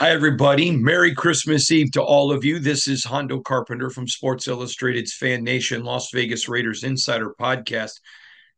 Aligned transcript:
Hi, 0.00 0.10
everybody. 0.10 0.70
Merry 0.70 1.12
Christmas 1.12 1.72
Eve 1.72 1.90
to 1.90 2.00
all 2.00 2.30
of 2.30 2.44
you. 2.44 2.60
This 2.60 2.86
is 2.86 3.02
Hondo 3.02 3.40
Carpenter 3.40 3.90
from 3.90 4.06
Sports 4.06 4.46
Illustrated's 4.46 5.12
Fan 5.12 5.42
Nation 5.42 5.82
Las 5.82 6.12
Vegas 6.12 6.48
Raiders 6.48 6.84
Insider 6.84 7.34
Podcast. 7.34 7.94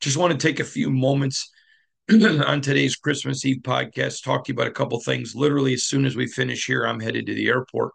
Just 0.03 0.19
want 0.19 0.33
to 0.33 0.39
take 0.39 0.61
a 0.61 0.65
few 0.65 0.91
moments 0.91 1.51
on 2.13 2.61
today's 2.61 2.95
Christmas 2.95 3.43
Eve 3.47 3.63
podcast, 3.63 4.23
talk 4.23 4.45
to 4.45 4.53
you 4.53 4.55
about 4.55 4.67
a 4.67 4.71
couple 4.71 5.01
things. 5.01 5.35
Literally, 5.35 5.73
as 5.73 5.85
soon 5.85 6.05
as 6.05 6.15
we 6.15 6.27
finish 6.27 6.67
here, 6.67 6.85
I'm 6.85 7.01
headed 7.01 7.25
to 7.25 7.35
the 7.35 7.49
airport 7.49 7.95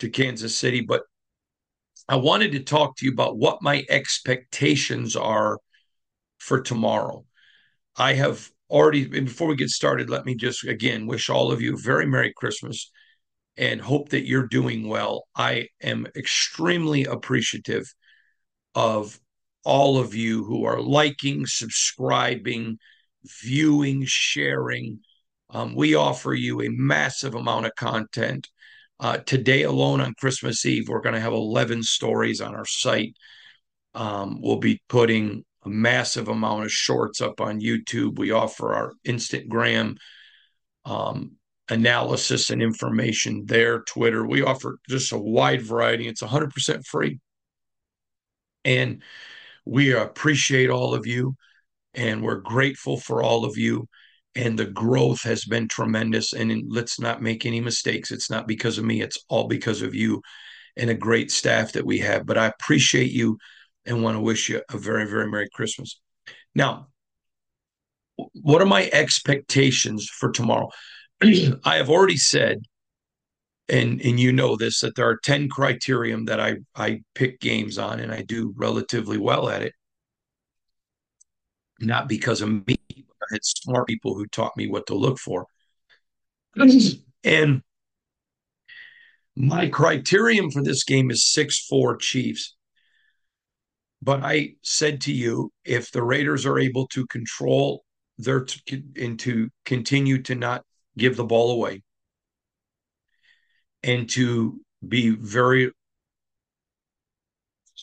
to 0.00 0.10
Kansas 0.10 0.58
City. 0.58 0.80
But 0.80 1.02
I 2.08 2.16
wanted 2.16 2.50
to 2.52 2.60
talk 2.64 2.96
to 2.96 3.06
you 3.06 3.12
about 3.12 3.38
what 3.38 3.62
my 3.62 3.84
expectations 3.88 5.14
are 5.14 5.60
for 6.38 6.60
tomorrow. 6.60 7.24
I 7.96 8.14
have 8.14 8.50
already 8.70 9.06
before 9.06 9.48
we 9.48 9.56
get 9.56 9.68
started 9.68 10.08
let 10.08 10.24
me 10.24 10.34
just 10.34 10.64
again 10.64 11.06
wish 11.06 11.28
all 11.28 11.52
of 11.52 11.60
you 11.60 11.74
a 11.74 11.78
very 11.78 12.06
merry 12.06 12.32
christmas 12.34 12.90
and 13.56 13.80
hope 13.80 14.10
that 14.10 14.26
you're 14.26 14.46
doing 14.46 14.88
well. 14.88 15.28
I 15.34 15.68
am 15.82 16.06
extremely 16.16 17.04
appreciative 17.04 17.92
of 18.74 19.18
all 19.64 19.98
of 19.98 20.14
you 20.14 20.44
who 20.44 20.64
are 20.64 20.80
liking 20.80 21.46
subscribing 21.46 22.78
viewing 23.42 24.04
sharing. 24.06 25.00
Um, 25.50 25.74
we 25.74 25.94
offer 25.94 26.34
you 26.34 26.60
a 26.60 26.68
massive 26.68 27.34
amount 27.34 27.66
of 27.66 27.74
content. 27.76 28.48
Uh, 29.00 29.18
today 29.18 29.64
alone 29.64 30.00
on 30.00 30.14
christmas 30.14 30.64
eve 30.64 30.88
we're 30.88 31.00
going 31.00 31.16
to 31.16 31.20
have 31.20 31.32
11 31.32 31.82
stories 31.82 32.40
on 32.40 32.54
our 32.54 32.64
site. 32.64 33.16
Um, 33.92 34.40
we'll 34.40 34.58
be 34.58 34.80
putting 34.88 35.44
a 35.64 35.68
massive 35.68 36.28
amount 36.28 36.64
of 36.64 36.72
shorts 36.72 37.20
up 37.20 37.40
on 37.40 37.60
YouTube. 37.60 38.18
We 38.18 38.30
offer 38.30 38.74
our 38.74 38.92
Instagram 39.06 39.96
um, 40.84 41.32
analysis 41.68 42.50
and 42.50 42.62
information 42.62 43.44
there, 43.46 43.80
Twitter. 43.82 44.26
We 44.26 44.42
offer 44.42 44.78
just 44.88 45.12
a 45.12 45.18
wide 45.18 45.62
variety. 45.62 46.06
It's 46.06 46.22
100% 46.22 46.84
free. 46.84 47.20
And 48.64 49.02
we 49.64 49.92
appreciate 49.92 50.70
all 50.70 50.94
of 50.94 51.06
you 51.06 51.34
and 51.94 52.22
we're 52.22 52.40
grateful 52.40 52.98
for 52.98 53.22
all 53.22 53.44
of 53.44 53.56
you. 53.56 53.88
And 54.34 54.58
the 54.58 54.66
growth 54.66 55.22
has 55.22 55.44
been 55.44 55.68
tremendous. 55.68 56.32
And 56.32 56.64
let's 56.68 56.98
not 56.98 57.22
make 57.22 57.46
any 57.46 57.60
mistakes. 57.60 58.10
It's 58.10 58.30
not 58.30 58.48
because 58.48 58.78
of 58.78 58.84
me, 58.84 59.00
it's 59.00 59.18
all 59.28 59.46
because 59.46 59.80
of 59.80 59.94
you 59.94 60.22
and 60.76 60.90
a 60.90 60.94
great 60.94 61.30
staff 61.30 61.72
that 61.72 61.86
we 61.86 61.98
have. 61.98 62.26
But 62.26 62.36
I 62.36 62.46
appreciate 62.46 63.12
you 63.12 63.38
and 63.86 64.02
want 64.02 64.16
to 64.16 64.20
wish 64.20 64.48
you 64.48 64.62
a 64.70 64.78
very, 64.78 65.06
very 65.06 65.30
Merry 65.30 65.48
Christmas. 65.52 66.00
Now, 66.54 66.88
what 68.16 68.62
are 68.62 68.66
my 68.66 68.88
expectations 68.92 70.08
for 70.08 70.30
tomorrow? 70.30 70.70
I 71.22 71.76
have 71.76 71.90
already 71.90 72.16
said, 72.16 72.62
and 73.68 74.00
and 74.00 74.20
you 74.20 74.32
know 74.32 74.56
this, 74.56 74.80
that 74.80 74.94
there 74.94 75.08
are 75.08 75.18
10 75.22 75.48
criterion 75.48 76.26
that 76.26 76.40
I, 76.40 76.56
I 76.74 77.02
pick 77.14 77.40
games 77.40 77.78
on, 77.78 78.00
and 78.00 78.12
I 78.12 78.22
do 78.22 78.52
relatively 78.56 79.18
well 79.18 79.48
at 79.48 79.62
it. 79.62 79.72
Not 81.80 82.08
because 82.08 82.40
of 82.40 82.66
me, 82.66 82.76
I 82.90 83.26
had 83.32 83.44
smart 83.44 83.86
people 83.86 84.14
who 84.14 84.26
taught 84.26 84.56
me 84.56 84.68
what 84.68 84.86
to 84.86 84.94
look 84.94 85.18
for. 85.18 85.46
and 87.24 87.62
my 89.36 89.66
criterion 89.68 90.50
for 90.50 90.62
this 90.62 90.84
game 90.84 91.10
is 91.10 91.24
6 91.32 91.66
4 91.66 91.96
Chiefs. 91.96 92.53
But 94.04 94.22
I 94.22 94.56
said 94.60 95.00
to 95.02 95.12
you, 95.12 95.50
if 95.64 95.90
the 95.90 96.02
Raiders 96.02 96.44
are 96.44 96.58
able 96.58 96.86
to 96.88 97.06
control 97.06 97.84
their 98.18 98.44
t- 98.44 98.84
and 99.00 99.18
to 99.20 99.48
continue 99.64 100.20
to 100.24 100.34
not 100.34 100.62
give 100.98 101.16
the 101.16 101.24
ball 101.24 101.52
away 101.52 101.82
and 103.82 104.06
to 104.10 104.60
be 104.86 105.08
very 105.08 105.72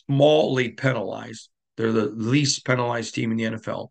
smallly 0.08 0.76
penalized, 0.76 1.50
they're 1.76 1.90
the 1.90 2.06
least 2.06 2.64
penalized 2.64 3.16
team 3.16 3.32
in 3.32 3.36
the 3.36 3.58
NFL, 3.58 3.88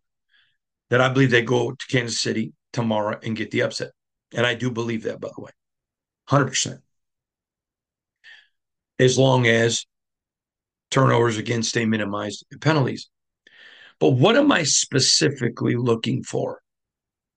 that 0.90 1.02
I 1.02 1.09
believe 1.09 1.31
they 1.31 1.41
go 1.41 1.72
to 1.72 1.88
Kansas 1.88 2.22
City 2.22 2.53
tomorrow 2.72 3.20
and 3.22 3.36
get 3.36 3.52
the 3.52 3.64
upset. 3.64 3.91
And 4.34 4.46
I 4.46 4.56
do 4.56 4.72
believe 4.72 5.03
that, 5.03 5.20
by 5.20 5.31
the 5.36 5.41
way, 5.41 5.52
100%. 6.30 6.80
As 9.00 9.18
long 9.18 9.47
as 9.47 9.86
turnovers 10.91 11.38
again 11.38 11.63
stay 11.63 11.85
minimized, 11.85 12.46
penalties. 12.59 13.09
But 13.99 14.11
what 14.11 14.35
am 14.35 14.52
I 14.52 14.64
specifically 14.64 15.76
looking 15.76 16.23
for? 16.23 16.61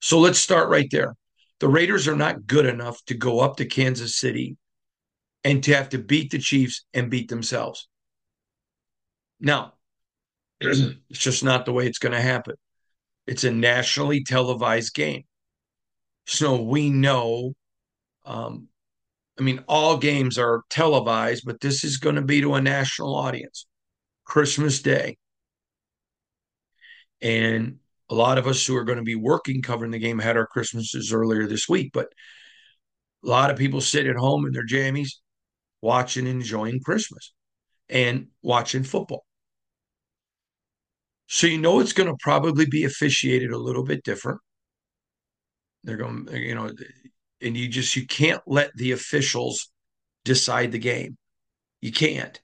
So 0.00 0.18
let's 0.18 0.38
start 0.38 0.68
right 0.68 0.88
there. 0.90 1.14
The 1.60 1.68
Raiders 1.68 2.08
are 2.08 2.16
not 2.16 2.46
good 2.46 2.66
enough 2.66 3.02
to 3.06 3.14
go 3.14 3.40
up 3.40 3.56
to 3.56 3.64
Kansas 3.64 4.16
City 4.16 4.56
and 5.44 5.62
to 5.64 5.74
have 5.74 5.90
to 5.90 5.98
beat 5.98 6.30
the 6.30 6.38
Chiefs 6.38 6.84
and 6.92 7.10
beat 7.10 7.28
themselves. 7.28 7.88
Now, 9.40 9.74
it's 10.60 10.94
just 11.10 11.44
not 11.44 11.64
the 11.64 11.72
way 11.72 11.86
it's 11.86 11.98
going 11.98 12.12
to 12.12 12.20
happen. 12.20 12.54
It's 13.26 13.44
a 13.44 13.50
nationally 13.50 14.24
televised 14.24 14.94
game. 14.94 15.24
So 16.26 16.62
we 16.62 16.90
know 16.90 17.54
um, 18.24 18.68
I 19.38 19.42
mean, 19.42 19.64
all 19.66 19.96
games 19.96 20.38
are 20.38 20.62
televised, 20.70 21.44
but 21.44 21.60
this 21.60 21.82
is 21.82 21.96
going 21.96 22.14
to 22.14 22.22
be 22.22 22.40
to 22.40 22.54
a 22.54 22.60
national 22.60 23.14
audience. 23.14 23.66
Christmas 24.24 24.80
Day. 24.80 25.16
And 27.20 27.78
a 28.10 28.14
lot 28.14 28.38
of 28.38 28.46
us 28.46 28.66
who 28.66 28.76
are 28.76 28.84
going 28.84 28.98
to 28.98 29.04
be 29.04 29.14
working 29.14 29.62
covering 29.62 29.90
the 29.90 29.98
game 29.98 30.18
had 30.18 30.36
our 30.36 30.46
Christmases 30.46 31.12
earlier 31.12 31.46
this 31.46 31.68
week, 31.68 31.90
but 31.92 32.08
a 33.24 33.28
lot 33.28 33.50
of 33.50 33.56
people 33.56 33.80
sit 33.80 34.06
at 34.06 34.16
home 34.16 34.46
in 34.46 34.52
their 34.52 34.66
jammies 34.66 35.14
watching 35.80 36.26
enjoying 36.26 36.80
Christmas 36.80 37.32
and 37.88 38.28
watching 38.42 38.84
football. 38.84 39.24
So 41.26 41.46
you 41.46 41.58
know 41.58 41.80
it's 41.80 41.92
going 41.92 42.08
to 42.08 42.16
probably 42.20 42.66
be 42.66 42.84
officiated 42.84 43.50
a 43.50 43.58
little 43.58 43.84
bit 43.84 44.04
different. 44.04 44.40
They're 45.82 45.96
going, 45.96 46.28
you 46.32 46.54
know, 46.54 46.70
and 47.44 47.56
you 47.56 47.68
just 47.68 47.94
you 47.94 48.06
can't 48.06 48.42
let 48.46 48.74
the 48.74 48.92
officials 48.92 49.70
decide 50.24 50.72
the 50.72 50.78
game. 50.78 51.16
You 51.80 51.92
can't. 51.92 52.40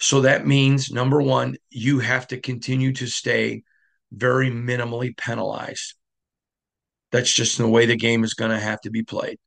So 0.00 0.22
that 0.22 0.46
means 0.46 0.90
number 0.90 1.20
one, 1.20 1.56
you 1.68 1.98
have 1.98 2.26
to 2.28 2.40
continue 2.40 2.92
to 2.94 3.06
stay 3.06 3.62
very 4.10 4.50
minimally 4.50 5.16
penalized. 5.16 5.94
That's 7.12 7.32
just 7.32 7.58
the 7.58 7.68
way 7.68 7.86
the 7.86 7.96
game 7.96 8.24
is 8.24 8.34
going 8.34 8.50
to 8.50 8.58
have 8.58 8.80
to 8.82 8.90
be 8.90 9.02
played. 9.02 9.38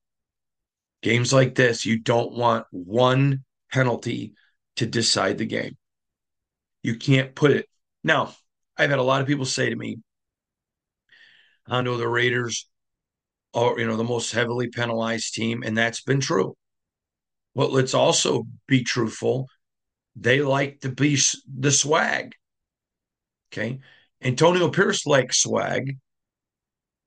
Games 1.02 1.34
like 1.34 1.56
this, 1.56 1.86
you 1.86 2.00
don't 2.00 2.34
want 2.34 2.66
one 2.72 3.44
penalty 3.72 4.34
to 4.76 4.86
decide 4.86 5.38
the 5.38 5.46
game. 5.46 5.76
You 6.84 6.98
can't 6.98 7.34
put 7.34 7.52
it. 7.52 7.68
Now, 8.04 8.36
I've 8.78 8.90
had 8.90 9.00
a 9.00 9.04
lot 9.04 9.22
of 9.22 9.28
people 9.28 9.46
say 9.46 9.70
to 9.70 9.76
me, 9.76 9.98
Hondo, 11.68 11.98
the 11.98 12.08
Raiders 12.08 12.68
are, 13.54 13.80
you 13.80 13.88
know, 13.88 13.98
the 13.98 14.04
most 14.04 14.32
heavily 14.32 14.68
penalized 14.68 15.34
team, 15.34 15.64
and 15.64 15.78
that's 15.78 16.02
been 16.02 16.20
true. 16.20 16.56
But 17.56 17.72
let's 17.72 17.94
also 17.94 18.46
be 18.68 18.84
truthful. 18.84 19.48
They 20.16 20.42
like 20.42 20.82
to 20.82 20.90
be 20.90 21.20
the 21.58 21.72
swag. 21.72 22.34
Okay. 23.52 23.80
Antonio 24.24 24.70
Pierce 24.70 25.06
likes 25.06 25.40
swag, 25.40 25.98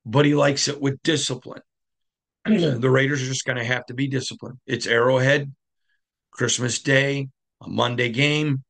but 0.05 0.25
he 0.25 0.35
likes 0.35 0.67
it 0.67 0.79
with 0.79 1.01
discipline. 1.03 1.61
the 2.45 2.89
Raiders 2.89 3.21
are 3.21 3.25
just 3.25 3.45
going 3.45 3.57
to 3.57 3.63
have 3.65 3.85
to 3.87 3.93
be 3.93 4.07
disciplined. 4.07 4.59
It's 4.65 4.87
Arrowhead, 4.87 5.53
Christmas 6.31 6.79
Day, 6.79 7.27
a 7.61 7.69
Monday 7.69 8.09
game. 8.09 8.63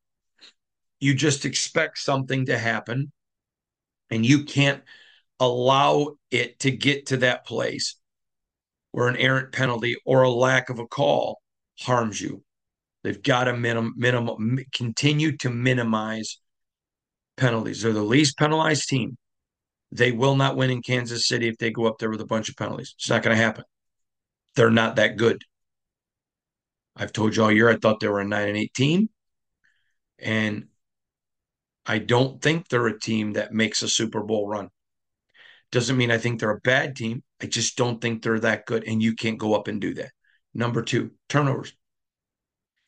You 0.98 1.14
just 1.14 1.44
expect 1.44 1.98
something 1.98 2.46
to 2.46 2.58
happen, 2.58 3.12
and 4.10 4.26
you 4.26 4.44
can't 4.44 4.82
allow 5.40 6.16
it 6.30 6.58
to 6.60 6.70
get 6.70 7.06
to 7.06 7.18
that 7.18 7.46
place 7.46 7.96
where 8.92 9.08
an 9.08 9.16
errant 9.16 9.52
penalty 9.52 9.96
or 10.04 10.22
a 10.22 10.30
lack 10.30 10.70
of 10.70 10.78
a 10.78 10.86
call 10.86 11.40
harms 11.80 12.20
you. 12.20 12.42
They've 13.04 13.22
got 13.22 13.44
to 13.44 13.56
minimum, 13.56 13.94
minimum 13.96 14.58
continue 14.72 15.36
to 15.38 15.50
minimize 15.50 16.40
penalties. 17.36 17.82
They're 17.82 17.92
the 17.92 18.02
least 18.02 18.36
penalized 18.38 18.88
team. 18.88 19.16
They 19.92 20.12
will 20.12 20.34
not 20.36 20.56
win 20.56 20.70
in 20.70 20.82
Kansas 20.82 21.26
City 21.26 21.48
if 21.48 21.56
they 21.58 21.70
go 21.70 21.86
up 21.86 21.98
there 21.98 22.10
with 22.10 22.20
a 22.20 22.26
bunch 22.26 22.48
of 22.48 22.56
penalties. 22.56 22.94
It's 22.98 23.08
not 23.08 23.22
going 23.22 23.36
to 23.36 23.42
happen. 23.42 23.64
They're 24.56 24.70
not 24.70 24.96
that 24.96 25.16
good. 25.16 25.42
I've 26.96 27.12
told 27.12 27.36
you 27.36 27.44
all 27.44 27.52
year 27.52 27.70
I 27.70 27.76
thought 27.76 28.00
they 28.00 28.08
were 28.08 28.20
a 28.20 28.24
9 28.24 28.48
and 28.48 28.56
18. 28.56 29.08
And 30.18 30.66
I 31.86 31.98
don't 31.98 32.42
think 32.42 32.68
they're 32.68 32.88
a 32.88 32.98
team 32.98 33.34
that 33.34 33.52
makes 33.52 33.82
a 33.82 33.88
Super 33.88 34.22
Bowl 34.22 34.48
run. 34.48 34.68
Doesn't 35.70 35.96
mean 35.96 36.10
I 36.10 36.18
think 36.18 36.40
they're 36.40 36.50
a 36.50 36.60
bad 36.60 36.96
team. 36.96 37.22
I 37.42 37.46
just 37.46 37.76
don't 37.76 38.00
think 38.00 38.22
they're 38.22 38.40
that 38.40 38.66
good. 38.66 38.84
And 38.86 39.02
you 39.02 39.14
can't 39.14 39.38
go 39.38 39.54
up 39.54 39.68
and 39.68 39.80
do 39.80 39.94
that. 39.94 40.10
Number 40.54 40.82
two, 40.82 41.12
turnovers. 41.28 41.72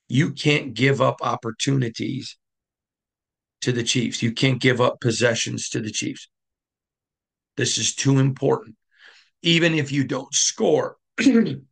You 0.09 0.33
can't 0.33 0.75
give 0.75 1.01
up 1.01 1.19
opportunities 1.23 2.37
to 3.61 3.73
the 3.73 3.85
Chiefs. 3.85 4.23
You 4.23 4.33
can't 4.33 4.61
give 4.61 4.81
up 4.81 5.01
possessions 5.01 5.69
to 5.71 5.81
the 5.81 5.91
Chiefs. 5.91 6.29
This 7.57 7.79
is 7.79 7.95
too 7.95 8.19
important. 8.19 8.77
Even 9.43 9.75
if 9.75 9.93
you 9.93 10.05
don't 10.05 10.33
score, 10.35 10.97
you 11.21 11.63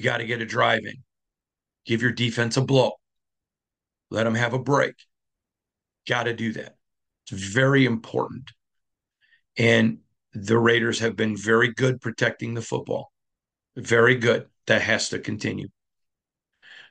got 0.00 0.18
to 0.18 0.26
get 0.26 0.40
a 0.40 0.46
drive 0.46 0.84
in. 0.84 1.02
Give 1.84 2.02
your 2.02 2.12
defense 2.12 2.56
a 2.56 2.62
blow. 2.62 2.92
Let 4.10 4.24
them 4.24 4.34
have 4.34 4.54
a 4.54 4.58
break. 4.58 4.94
Got 6.08 6.24
to 6.24 6.34
do 6.34 6.52
that. 6.54 6.76
It's 7.26 7.42
very 7.42 7.84
important. 7.84 8.50
And 9.56 9.98
the 10.32 10.58
Raiders 10.58 11.00
have 11.00 11.16
been 11.16 11.36
very 11.36 11.72
good 11.72 12.00
protecting 12.00 12.54
the 12.54 12.62
football. 12.62 13.12
Very 13.76 14.16
good. 14.16 14.46
That 14.66 14.82
has 14.82 15.08
to 15.10 15.18
continue. 15.18 15.68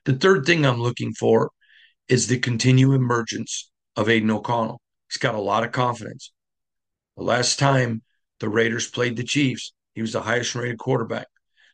The 0.06 0.14
third 0.14 0.46
thing 0.46 0.66
I'm 0.66 0.82
looking 0.82 1.14
for 1.14 1.52
is 2.08 2.28
the 2.28 2.40
continued 2.40 2.96
emergence 2.96 3.72
of 3.96 4.10
Aidan 4.10 4.32
O'Connell. 4.32 4.82
He's 5.10 5.18
got 5.18 5.36
a 5.36 5.42
lot 5.42 5.64
of 5.64 5.72
confidence. 5.72 6.32
The 7.18 7.24
last 7.24 7.60
time 7.60 8.02
the 8.40 8.50
Raiders 8.50 8.90
played 8.90 9.18
the 9.18 9.24
Chiefs, 9.24 9.74
he 9.94 10.02
was 10.02 10.14
the 10.14 10.22
highest 10.22 10.56
rated 10.56 10.80
quarterback. 10.80 11.28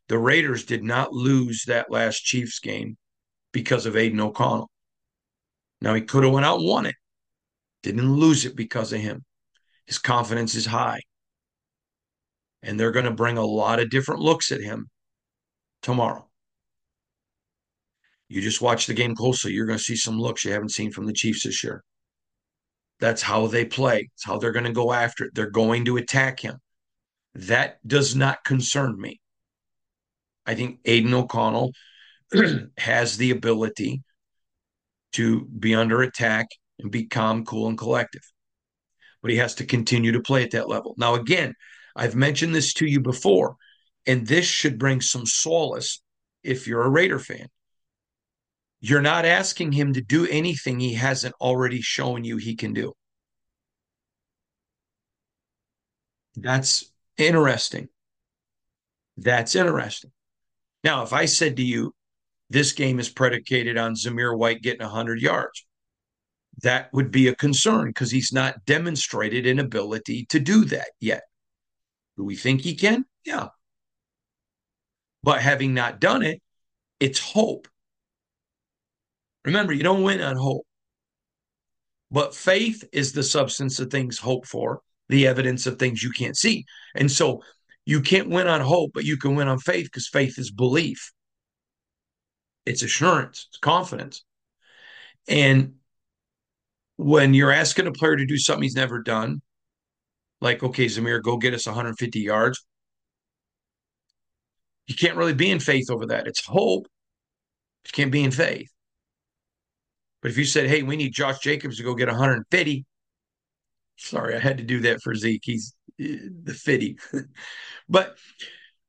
The 0.08 0.18
Raiders 0.18 0.66
did 0.66 0.84
not 0.84 1.14
lose 1.14 1.64
that 1.66 1.92
last 1.92 2.24
Chiefs 2.24 2.60
game 2.60 2.98
because 3.52 3.86
of 3.86 3.96
Aidan 3.96 4.20
O'Connell. 4.20 4.70
Now 5.82 5.94
he 5.94 6.02
could 6.02 6.24
have 6.24 6.34
went 6.34 6.46
out 6.46 6.60
and 6.60 6.68
won 6.68 6.86
it. 6.86 6.96
Didn't 7.84 8.16
lose 8.16 8.46
it 8.46 8.56
because 8.56 8.94
of 8.94 9.00
him. 9.00 9.24
His 9.88 9.98
confidence 9.98 10.56
is 10.56 10.66
high. 10.66 11.02
And 12.64 12.80
they're 12.80 12.92
going 12.92 13.06
to 13.06 13.12
bring 13.12 13.38
a 13.38 13.46
lot 13.46 13.80
of 13.80 13.90
different 13.90 14.22
looks 14.22 14.52
at 14.52 14.62
him 14.62 14.90
tomorrow. 15.82 16.28
You 18.28 18.42
just 18.42 18.62
watch 18.62 18.88
the 18.88 18.94
game 18.94 19.16
closely. 19.16 19.54
You're 19.54 19.68
going 19.68 19.78
to 19.78 19.84
see 19.84 19.96
some 19.96 20.20
looks 20.20 20.44
you 20.44 20.52
haven't 20.52 20.72
seen 20.72 20.92
from 20.92 21.06
the 21.06 21.14
Chiefs 21.14 21.44
this 21.44 21.64
year. 21.64 21.84
That's 23.00 23.22
how 23.22 23.48
they 23.48 23.66
play. 23.66 24.10
It's 24.14 24.26
how 24.26 24.38
they're 24.38 24.52
going 24.52 24.66
to 24.66 24.72
go 24.72 24.92
after 24.92 25.26
it. 25.26 25.36
They're 25.36 25.50
going 25.50 25.86
to 25.86 25.98
attack 25.98 26.40
him. 26.40 26.58
That 27.36 27.86
does 27.86 28.16
not 28.16 28.44
concern 28.44 29.00
me. 29.00 29.20
I 30.46 30.56
think 30.56 30.80
Aidan 30.86 31.14
O'Connell 31.14 31.72
has 32.78 33.18
the 33.18 33.32
ability 33.32 34.02
to 35.14 35.46
be 35.46 35.76
under 35.76 36.02
attack 36.02 36.48
and 36.80 36.92
be 36.92 37.06
calm, 37.06 37.46
cool, 37.46 37.68
and 37.68 37.78
collective. 37.78 38.22
But 39.26 39.32
he 39.32 39.40
has 39.40 39.56
to 39.56 39.66
continue 39.66 40.12
to 40.12 40.20
play 40.20 40.44
at 40.44 40.52
that 40.52 40.70
level. 40.70 40.94
Now, 41.00 41.16
again, 41.16 41.56
I've 41.96 42.14
mentioned 42.14 42.54
this 42.54 42.76
to 42.76 42.86
you 42.86 43.00
before, 43.00 43.56
and 44.06 44.28
this 44.28 44.46
should 44.46 44.78
bring 44.78 45.02
some 45.02 45.26
solace 45.26 46.00
if 46.44 46.68
you're 46.68 46.84
a 46.84 46.90
Raider 46.90 47.18
fan. 47.18 47.48
You're 48.82 49.02
not 49.02 49.26
asking 49.26 49.72
him 49.72 49.94
to 49.94 50.02
do 50.02 50.28
anything 50.28 50.80
he 50.80 50.94
hasn't 50.94 51.34
already 51.42 51.82
shown 51.82 52.24
you 52.24 52.38
he 52.38 52.56
can 52.56 52.74
do. 52.74 52.94
That's 56.36 56.92
interesting. 57.18 57.90
That's 59.18 59.56
interesting. 59.56 60.12
Now, 60.84 61.02
if 61.02 61.14
I 61.14 61.26
said 61.26 61.58
to 61.58 61.64
you, 61.64 61.96
this 62.52 62.74
game 62.74 63.00
is 63.00 63.10
predicated 63.10 63.76
on 63.76 63.96
Zamir 63.96 64.38
White 64.38 64.62
getting 64.62 64.86
100 64.86 65.20
yards, 65.20 65.66
that 66.64 66.90
would 66.94 67.12
be 67.12 67.28
a 67.28 67.36
concern 67.36 67.88
because 67.88 68.12
he's 68.12 68.32
not 68.32 68.66
demonstrated 68.66 69.46
an 69.46 69.60
ability 69.60 70.26
to 70.30 70.40
do 70.40 70.66
that 70.66 70.90
yet. 71.00 71.24
Do 72.18 72.24
we 72.24 72.36
think 72.36 72.62
he 72.62 72.76
can? 72.76 73.06
Yeah. 73.26 73.50
But 75.24 75.42
having 75.42 75.74
not 75.74 76.00
done 76.00 76.24
it, 76.24 76.42
it's 77.00 77.20
hope. 77.20 77.68
Remember, 79.44 79.74
you 79.74 79.84
don't 79.84 80.04
win 80.04 80.22
on 80.22 80.38
hope. 80.38 80.66
But 82.12 82.36
faith 82.36 82.84
is 82.94 83.12
the 83.12 83.24
substance 83.24 83.80
of 83.80 83.90
things 83.90 84.18
hoped 84.18 84.48
for, 84.48 84.82
the 85.10 85.28
evidence 85.28 85.68
of 85.68 85.78
things 85.78 86.02
you 86.02 86.12
can't 86.12 86.38
see. 86.38 86.66
And 86.96 87.12
so 87.12 87.42
you 87.86 88.02
can't 88.02 88.30
win 88.30 88.48
on 88.48 88.62
hope, 88.62 88.92
but 88.94 89.04
you 89.04 89.18
can 89.18 89.36
win 89.36 89.48
on 89.48 89.60
faith 89.60 89.86
because 89.86 90.08
faith 90.08 90.40
is 90.40 90.52
belief. 90.52 91.12
It's 92.66 92.84
assurance, 92.84 93.48
it's 93.50 93.60
confidence. 93.60 94.24
And 95.28 95.76
when 96.98 97.34
you're 97.34 97.52
asking 97.52 97.88
a 97.88 97.92
player 97.92 98.16
to 98.16 98.26
do 98.26 98.38
something 98.38 98.64
he's 98.64 98.76
never 98.76 99.02
done, 99.02 99.42
like, 100.42 100.64
okay, 100.64 100.86
Zamir, 100.86 101.22
go 101.22 101.38
get 101.38 101.54
us 101.54 101.66
150 101.66 102.20
yards, 102.20 102.66
you 104.88 104.96
can't 104.96 105.18
really 105.18 105.34
be 105.34 105.50
in 105.50 105.60
faith 105.60 105.90
over 105.90 106.06
that. 106.08 106.28
It's 106.28 106.46
hope. 106.46 106.88
You 107.86 107.92
can't 107.92 108.12
be 108.12 108.24
in 108.24 108.32
faith. 108.32 108.70
But 110.22 110.32
if 110.32 110.38
you 110.38 110.46
said, 110.46 110.68
hey, 110.68 110.84
we 110.84 110.96
need 110.96 111.14
Josh 111.14 111.40
Jacobs 111.40 111.78
to 111.78 111.84
go 111.84 111.96
get 111.96 112.08
150, 112.08 112.86
sorry, 113.98 114.36
I 114.36 114.40
had 114.40 114.58
to 114.58 114.64
do 114.64 114.82
that 114.82 115.02
for 115.02 115.16
Zeke. 115.16 115.42
He's 115.44 115.76
uh, 116.02 116.30
the 116.44 116.54
fitty. 116.54 116.98
but 117.90 118.18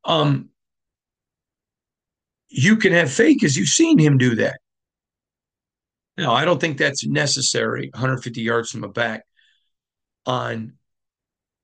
um, 0.05 0.51
you 2.49 2.77
can 2.77 2.93
have 2.93 3.13
faith 3.13 3.37
because 3.41 3.57
you've 3.57 3.69
seen 3.69 3.99
him 3.99 4.19
do 4.19 4.37
that. 4.37 4.59
Now, 6.19 6.33
I 6.33 6.45
don't 6.45 6.61
think 6.61 6.79
that's 6.79 7.07
necessary, 7.07 7.91
150 7.93 8.41
yards 8.41 8.71
from 8.71 8.81
the 8.81 8.89
back 8.89 9.25
on 10.25 10.75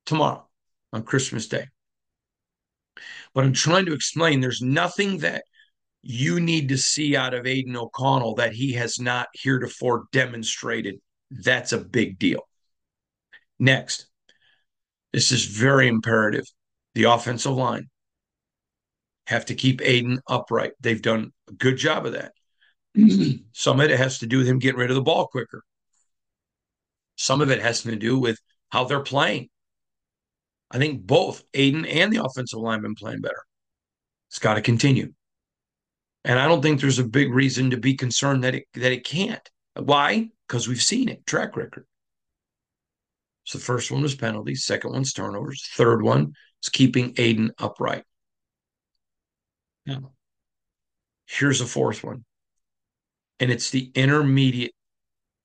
tomorrow, 0.05 0.47
on 0.93 1.05
Christmas 1.05 1.49
Day. 1.49 1.69
But 3.35 3.45
I'm 3.45 3.55
trying 3.55 3.87
to 3.87 3.95
explain 3.95 4.41
there's 4.41 4.61
nothing 4.61 5.19
that 5.19 5.45
you 6.03 6.41
need 6.41 6.69
to 6.69 6.77
see 6.77 7.17
out 7.17 7.33
of 7.33 7.47
Aidan 7.47 7.77
O'Connell 7.77 8.35
that 8.35 8.53
he 8.53 8.73
has 8.73 8.99
not 8.99 9.29
heretofore 9.35 10.05
demonstrated. 10.13 10.97
That's 11.31 11.73
a 11.73 11.79
big 11.79 12.19
deal. 12.19 12.47
Next, 13.59 14.07
this 15.13 15.33
is 15.33 15.45
very 15.47 15.89
imperative. 15.89 16.45
The 16.95 17.05
offensive 17.05 17.53
line 17.53 17.89
have 19.27 19.47
to 19.47 19.55
keep 19.55 19.81
Aidan 19.81 20.21
upright. 20.29 20.73
They've 20.81 21.01
done 21.01 21.33
a 21.49 21.53
good 21.53 21.77
job 21.77 22.05
of 22.05 22.13
that. 22.13 22.33
Some 23.53 23.81
of 23.81 23.91
it 23.91 23.99
has 23.99 24.19
to 24.19 24.27
do 24.27 24.39
with 24.39 24.47
him 24.47 24.59
getting 24.59 24.79
rid 24.79 24.91
of 24.91 24.97
the 24.97 25.03
ball 25.03 25.27
quicker. 25.27 25.63
Some 27.17 27.41
of 27.41 27.51
it 27.51 27.63
has 27.63 27.83
to 27.83 27.97
do 27.97 28.19
with 28.19 28.39
how 28.71 28.85
they're 28.85 29.01
playing. 29.01 29.49
I 30.71 30.79
think 30.79 31.07
both 31.07 31.43
Aidan 31.55 31.85
and 31.85 32.13
the 32.13 32.25
offensive 32.25 32.59
line 32.59 32.83
been 32.83 32.95
playing 32.95 33.21
better. 33.21 33.45
It's 34.31 34.39
got 34.39 34.55
to 34.55 34.63
continue. 34.63 35.13
And 36.25 36.39
I 36.39 36.49
don't 36.49 36.63
think 36.63 36.81
there's 36.81 36.99
a 36.99 37.05
big 37.05 37.33
reason 37.33 37.71
to 37.71 37.77
be 37.77 37.95
concerned 37.95 38.45
that 38.45 38.55
it 38.55 38.65
that 38.75 38.93
it 38.93 39.05
can't. 39.05 39.47
Why? 39.75 40.31
Because 40.47 40.69
we've 40.69 40.83
seen 40.83 41.09
it, 41.09 41.27
track 41.27 41.57
record. 41.57 41.87
So 43.45 43.59
the 43.59 43.65
first 43.65 43.91
one 43.91 44.03
was 44.03 44.15
penalties, 44.15 44.65
second 44.65 44.93
one's 44.93 45.13
turnovers, 45.13 45.69
third 45.75 46.03
one 46.03 46.35
is 46.63 46.69
keeping 46.69 47.15
Aidan 47.17 47.53
upright. 47.59 48.05
Now, 49.85 50.13
here's 51.27 51.61
a 51.61 51.67
fourth 51.67 52.05
one. 52.05 52.25
And 53.43 53.51
it's 53.51 53.71
the 53.71 53.91
intermediate 53.97 54.73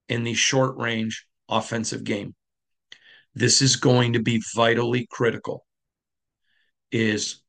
in 0.08 0.24
the 0.24 0.36
short 0.36 0.78
range 0.78 1.26
offensive 1.50 2.04
game. 2.04 2.36
This 3.34 3.64
is 3.64 3.76
going 3.76 4.14
to 4.14 4.22
be 4.22 4.40
vitally 4.54 5.08
critical. 5.10 5.66
Is 6.92 7.42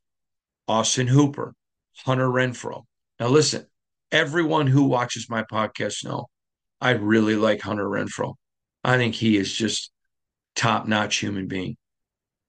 Austin 0.67 1.07
Hooper, 1.07 1.55
Hunter 1.99 2.29
Renfrow. 2.29 2.85
Now 3.21 3.29
listen, 3.29 3.67
everyone 4.11 4.67
who 4.67 4.85
watches 4.85 5.29
my 5.29 5.43
podcast 5.43 6.03
know 6.03 6.29
I 6.81 6.93
really 6.93 7.37
like 7.37 7.61
Hunter 7.61 7.87
Renfrow. 7.87 8.33
I 8.83 8.97
think 8.97 9.15
he 9.15 9.37
is 9.37 9.53
just 9.53 9.93
top-notch 10.57 11.17
human 11.17 11.47
being. 11.47 11.77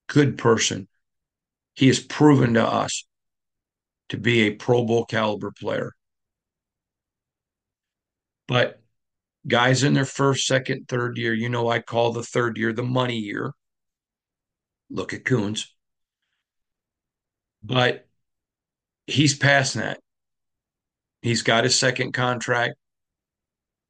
Good 0.07 0.37
person. 0.37 0.87
He 1.73 1.87
has 1.87 1.99
proven 1.99 2.53
to 2.53 2.65
us 2.65 3.05
to 4.07 4.17
be 4.17 4.43
a 4.43 4.51
Pro 4.51 4.85
Bowl 4.85 5.03
caliber 5.03 5.51
player. 5.51 5.91
But 8.49 8.81
guys 9.47 9.83
in 9.83 9.93
their 9.93 10.05
first, 10.05 10.47
second, 10.47 10.87
third 10.87 11.19
year, 11.19 11.35
you 11.35 11.49
know, 11.49 11.69
I 11.69 11.81
call 11.81 12.11
the 12.11 12.23
third 12.23 12.57
year 12.57 12.73
the 12.73 12.81
money 12.81 13.19
year. 13.19 13.51
Look 14.89 15.13
at 15.13 15.23
Koonce. 15.23 15.67
But 17.63 18.07
he's 19.05 19.37
past 19.37 19.75
that. 19.75 19.99
He's 21.21 21.43
got 21.43 21.63
his 21.63 21.77
second 21.77 22.13
contract, 22.13 22.73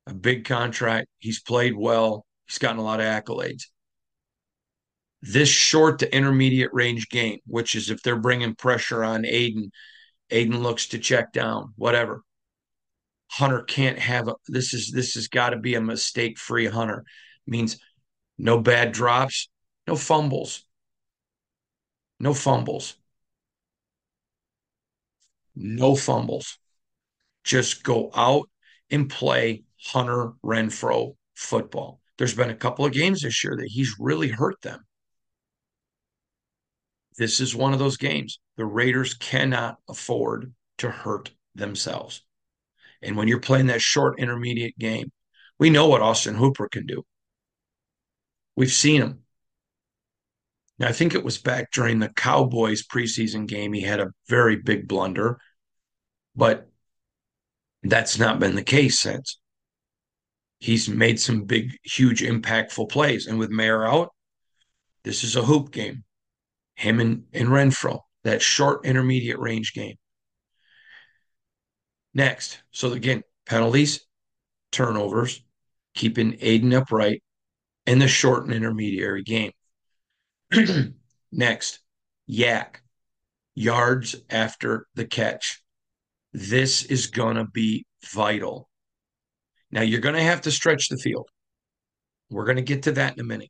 a 0.07 0.13
big 0.13 0.43
contract. 0.43 1.07
He's 1.19 1.39
played 1.39 1.75
well. 1.77 2.25
He's 2.45 2.57
gotten 2.57 2.79
a 2.79 2.83
lot 2.83 2.99
of 2.99 3.05
accolades. 3.05 3.63
This 5.21 5.47
short 5.47 5.99
to 5.99 6.13
intermediate 6.13 6.73
range 6.73 7.07
game, 7.07 7.39
which 7.45 7.75
is 7.75 7.89
if 7.89 8.03
they're 8.03 8.19
bringing 8.19 8.55
pressure 8.55 9.05
on 9.05 9.25
Aidan, 9.25 9.71
Aidan 10.31 10.61
looks 10.61 10.87
to 10.87 10.99
check 10.99 11.31
down, 11.31 11.73
whatever. 11.77 12.23
Hunter 13.29 13.61
can't 13.61 13.99
have 13.99 14.27
a, 14.27 14.35
this 14.47 14.73
is 14.73 14.91
this 14.91 15.13
has 15.13 15.27
got 15.27 15.51
to 15.51 15.57
be 15.57 15.75
a 15.75 15.81
mistake 15.81 16.37
free 16.37 16.65
Hunter. 16.65 17.05
means 17.45 17.77
no 18.37 18.59
bad 18.59 18.91
drops, 18.91 19.49
no 19.87 19.95
fumbles. 19.95 20.63
No 22.19 22.33
fumbles. 22.33 22.95
No 25.55 25.95
fumbles. 25.95 26.57
Just 27.43 27.83
go 27.83 28.11
out 28.13 28.49
and 28.89 29.09
play 29.09 29.63
Hunter 29.81 30.33
Renfrow 30.43 31.15
football. 31.35 32.01
There's 32.17 32.35
been 32.35 32.49
a 32.49 32.55
couple 32.55 32.85
of 32.85 32.91
games 32.91 33.21
this 33.21 33.43
year 33.43 33.55
that 33.57 33.67
he's 33.67 33.95
really 33.99 34.27
hurt 34.27 34.61
them. 34.61 34.85
This 37.17 37.39
is 37.39 37.55
one 37.55 37.73
of 37.73 37.79
those 37.79 37.97
games. 37.97 38.39
The 38.57 38.65
Raiders 38.65 39.13
cannot 39.13 39.77
afford 39.87 40.53
to 40.79 40.89
hurt 40.89 41.31
themselves. 41.55 42.23
And 43.01 43.15
when 43.15 43.27
you're 43.27 43.39
playing 43.39 43.67
that 43.67 43.81
short 43.81 44.19
intermediate 44.19 44.77
game, 44.77 45.11
we 45.57 45.69
know 45.69 45.87
what 45.87 46.01
Austin 46.01 46.35
Hooper 46.35 46.67
can 46.69 46.85
do. 46.85 47.03
We've 48.55 48.71
seen 48.71 49.01
him. 49.01 49.19
Now, 50.79 50.87
I 50.87 50.93
think 50.93 51.13
it 51.13 51.23
was 51.23 51.37
back 51.37 51.71
during 51.71 51.99
the 51.99 52.09
Cowboys 52.09 52.85
preseason 52.87 53.47
game, 53.47 53.73
he 53.73 53.81
had 53.81 53.99
a 53.99 54.11
very 54.29 54.55
big 54.55 54.87
blunder, 54.87 55.37
but 56.35 56.69
that's 57.83 58.17
not 58.17 58.39
been 58.39 58.55
the 58.55 58.63
case 58.63 58.99
since. 58.99 59.39
He's 60.59 60.89
made 60.89 61.19
some 61.19 61.43
big, 61.43 61.77
huge, 61.83 62.21
impactful 62.21 62.89
plays. 62.89 63.27
And 63.27 63.39
with 63.39 63.49
Mayer 63.49 63.85
out, 63.85 64.13
this 65.03 65.23
is 65.23 65.35
a 65.35 65.41
hoop 65.41 65.71
game. 65.71 66.03
Him 66.75 66.99
and, 66.99 67.23
and 67.33 67.49
Renfrow, 67.49 67.99
that 68.23 68.41
short 68.41 68.85
intermediate 68.85 69.39
range 69.39 69.73
game. 69.73 69.95
Next, 72.13 72.59
so 72.71 72.91
again, 72.93 73.23
penalties, 73.45 74.01
turnovers, 74.71 75.43
keeping 75.93 76.37
Aidan 76.39 76.73
upright, 76.73 77.23
and 77.85 78.01
the 78.01 78.07
short 78.07 78.45
and 78.45 78.53
intermediary 78.53 79.23
game. 79.23 79.51
Next, 81.31 81.79
YAC, 82.29 82.75
yards 83.55 84.15
after 84.29 84.87
the 84.95 85.05
catch. 85.05 85.61
This 86.33 86.83
is 86.83 87.07
going 87.07 87.35
to 87.35 87.45
be 87.45 87.85
vital. 88.05 88.69
Now, 89.71 89.81
you're 89.81 90.01
going 90.01 90.15
to 90.15 90.21
have 90.21 90.41
to 90.41 90.51
stretch 90.51 90.89
the 90.89 90.97
field. 90.97 91.29
We're 92.29 92.45
going 92.45 92.57
to 92.57 92.63
get 92.63 92.83
to 92.83 92.91
that 92.93 93.13
in 93.13 93.19
a 93.19 93.23
minute. 93.23 93.49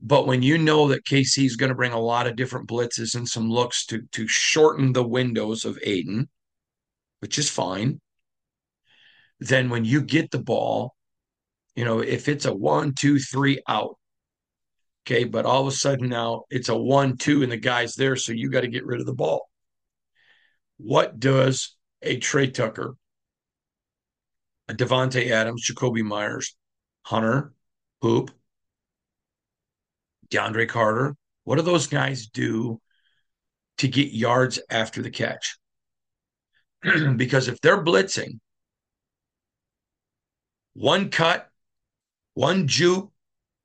But 0.00 0.26
when 0.26 0.42
you 0.42 0.58
know 0.58 0.88
that 0.88 1.06
KC 1.06 1.46
is 1.46 1.56
going 1.56 1.70
to 1.70 1.74
bring 1.74 1.92
a 1.92 1.98
lot 1.98 2.26
of 2.26 2.36
different 2.36 2.68
blitzes 2.68 3.14
and 3.14 3.26
some 3.26 3.48
looks 3.48 3.86
to, 3.86 4.02
to 4.12 4.28
shorten 4.28 4.92
the 4.92 5.06
windows 5.06 5.64
of 5.64 5.78
Aidan, 5.82 6.28
which 7.24 7.38
is 7.38 7.48
fine. 7.48 7.98
Then 9.40 9.70
when 9.70 9.86
you 9.86 10.02
get 10.02 10.30
the 10.30 10.38
ball, 10.38 10.94
you 11.74 11.82
know, 11.82 12.00
if 12.00 12.28
it's 12.28 12.44
a 12.44 12.52
one, 12.54 12.92
two, 12.92 13.18
three 13.18 13.62
out, 13.66 13.96
okay, 15.06 15.24
but 15.24 15.46
all 15.46 15.62
of 15.62 15.66
a 15.68 15.70
sudden 15.74 16.10
now 16.10 16.42
it's 16.50 16.68
a 16.68 16.76
one, 16.76 17.16
two, 17.16 17.42
and 17.42 17.50
the 17.50 17.56
guy's 17.56 17.94
there, 17.94 18.14
so 18.14 18.32
you 18.32 18.50
got 18.50 18.60
to 18.60 18.68
get 18.68 18.84
rid 18.84 19.00
of 19.00 19.06
the 19.06 19.14
ball. 19.14 19.48
What 20.76 21.18
does 21.18 21.74
a 22.02 22.18
Tre 22.18 22.50
Tucker, 22.50 22.94
a 24.68 24.74
Davante 24.74 25.30
Adams, 25.30 25.66
Jakobi 25.66 26.02
Meyers, 26.02 26.54
Hunter, 27.04 27.54
Hoop, 28.02 28.32
DeAndre 30.28 30.68
Carter, 30.68 31.16
what 31.44 31.56
do 31.56 31.62
those 31.62 31.86
guys 31.86 32.26
do 32.26 32.82
to 33.78 33.88
get 33.88 34.12
yards 34.12 34.60
after 34.68 35.00
the 35.00 35.10
catch? 35.10 35.56
because 37.16 37.48
if 37.48 37.60
they're 37.60 37.82
blitzing, 37.82 38.38
one 40.74 41.10
cut, 41.10 41.48
one 42.34 42.66
juke, 42.66 43.10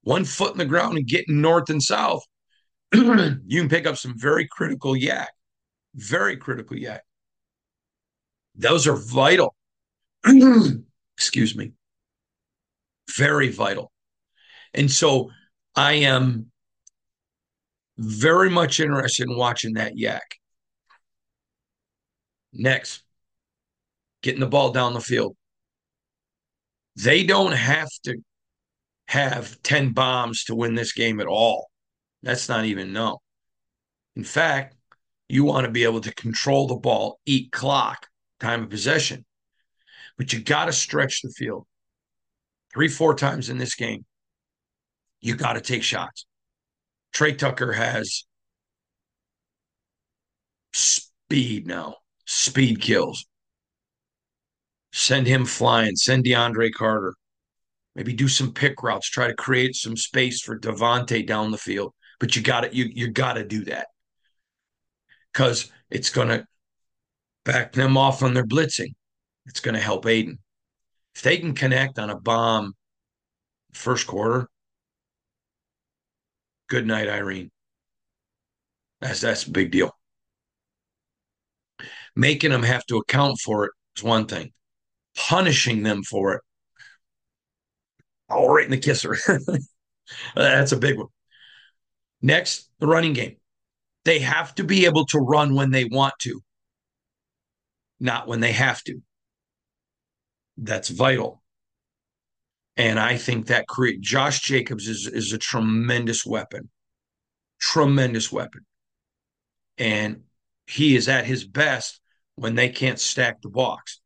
one 0.04 0.26
foot 0.26 0.54
in 0.54 0.58
the 0.58 0.66
ground 0.66 0.98
and 0.98 1.08
getting 1.08 1.42
north 1.42 1.70
and 1.70 1.82
south, 1.82 2.24
you 2.94 3.42
can 3.50 3.70
pick 3.70 3.86
up 3.86 3.98
some 3.98 4.14
very 4.18 4.48
critical 4.48 4.94
YAC. 4.94 5.28
Very 5.96 6.38
critical 6.38 6.78
YAC. 6.78 7.00
Those 8.56 8.88
are 8.88 8.96
vital. 8.96 9.56
Excuse 11.18 11.56
me. 11.56 11.74
Very 13.18 13.50
vital. 13.50 13.92
And 14.74 14.90
so 14.90 15.32
I 15.76 15.94
am 15.94 16.52
very 17.98 18.50
much 18.50 18.80
interested 18.80 19.28
in 19.30 19.36
watching 19.36 19.74
that 19.74 19.94
YAC. 19.96 20.20
Next, 22.54 23.04
getting 24.22 24.40
the 24.40 24.48
ball 24.48 24.72
down 24.72 24.94
the 24.94 25.02
field. 25.02 25.36
They 26.96 27.24
don't 27.24 27.54
have 27.54 27.90
to 28.04 28.18
have 29.08 29.62
10 29.64 29.94
bombs 29.94 30.44
to 30.46 30.56
win 30.56 30.76
this 30.76 30.94
game 30.94 31.20
at 31.20 31.28
all. 31.28 31.70
That's 32.22 32.50
not 32.50 32.66
even 32.66 32.94
no. 32.94 33.20
In 34.16 34.24
fact, 34.24 34.76
you 35.30 35.44
want 35.44 35.66
to 35.66 35.72
be 35.72 35.84
able 35.84 36.02
to 36.02 36.14
control 36.14 36.68
the 36.68 36.76
ball, 36.76 37.20
eat 37.26 37.52
clock, 37.52 38.08
time 38.40 38.64
of 38.64 38.70
possession. 38.70 39.26
But 40.18 40.34
you 40.34 40.40
got 40.40 40.66
to 40.66 40.74
stretch 40.74 41.22
the 41.22 41.30
field. 41.30 41.66
Three, 42.74 42.88
four 42.88 43.16
times 43.16 43.50
in 43.50 43.58
this 43.58 43.76
game, 43.76 44.06
you 45.22 45.36
got 45.36 45.54
to 45.54 45.62
take 45.62 45.84
shots. 45.84 46.26
Tre 47.14 47.34
Tucker 47.34 47.72
has 47.72 48.26
speed 50.74 51.68
now. 51.68 51.96
Speed 52.26 52.82
kills. 52.82 53.26
Send 54.92 55.28
him 55.28 55.46
flying. 55.46 55.96
Send 55.96 56.26
DeAndre 56.26 56.72
Carter. 56.74 57.16
Maybe 57.96 58.14
do 58.14 58.28
some 58.28 58.54
pick 58.54 58.82
routes. 58.82 59.10
Try 59.10 59.28
to 59.28 59.34
create 59.34 59.76
some 59.76 59.98
space 59.98 60.42
for 60.42 60.60
Davante 60.60 61.26
down 61.26 61.52
the 61.52 61.58
field. 61.58 61.94
But 62.20 62.36
you 62.36 62.42
got 62.42 62.62
to 62.62 62.76
you 62.76 62.86
you 62.86 63.10
got 63.10 63.34
to 63.34 63.46
do 63.46 63.66
that 63.66 63.88
because 65.32 65.72
it's 65.90 66.10
going 66.10 66.28
to 66.30 66.46
back 67.46 67.72
them 67.74 67.98
off 67.98 68.24
on 68.24 68.34
their 68.34 68.46
blitzing. 68.46 68.94
It's 69.46 69.60
going 69.60 69.76
to 69.76 69.82
help 69.82 70.06
Aidan. 70.06 70.40
If 71.16 71.22
they 71.22 71.38
can 71.38 71.54
connect 71.54 71.98
on 71.98 72.10
a 72.10 72.20
bomb 72.20 72.74
first 73.74 74.06
quarter, 74.08 74.48
good 76.68 76.86
night, 76.86 77.08
Irene. 77.08 77.52
That's 79.02 79.22
that's 79.22 79.46
a 79.46 79.52
big 79.52 79.72
deal. 79.72 79.92
Making 82.16 82.52
them 82.52 82.64
have 82.64 82.86
to 82.88 82.98
account 82.98 83.40
for 83.40 83.66
it 83.66 83.72
is 83.96 84.04
one 84.04 84.26
thing 84.26 84.52
punishing 85.16 85.84
them 85.84 86.04
for 86.04 86.34
it. 86.34 86.42
All 88.30 88.54
right 88.54 88.66
in 88.66 88.72
the 88.72 88.78
kisser. 88.78 89.18
That's 90.36 90.72
a 90.72 90.78
big 90.78 90.98
one. 90.98 91.08
Next, 92.22 92.70
the 92.80 92.88
running 92.88 93.14
game. 93.14 93.38
They 94.06 94.20
have 94.20 94.56
to 94.56 94.64
be 94.64 94.86
able 94.86 95.06
to 95.08 95.20
run 95.20 95.56
when 95.56 95.72
they 95.72 95.86
want 95.86 96.14
to, 96.22 96.42
not 98.00 98.28
when 98.28 98.40
they 98.40 98.52
have 98.54 98.84
to. 98.84 99.02
That's 100.58 100.90
vital. 100.90 101.42
And 102.78 103.00
I 103.00 103.18
think 103.18 103.48
that 103.48 103.68
create 103.68 104.02
Josh 104.02 104.42
Jacobs 104.42 104.88
is, 104.88 105.06
is 105.06 105.34
a 105.34 105.38
tremendous 105.38 106.26
weapon. 106.26 106.70
Tremendous 107.60 108.32
weapon. 108.32 108.66
And 109.78 110.22
he 110.66 110.96
is 110.96 111.10
at 111.10 111.26
his 111.26 111.46
best 111.46 112.00
when 112.36 112.56
they 112.56 112.70
can't 112.70 113.00
stack 113.00 113.42
the 113.42 113.50
box. 113.50 114.00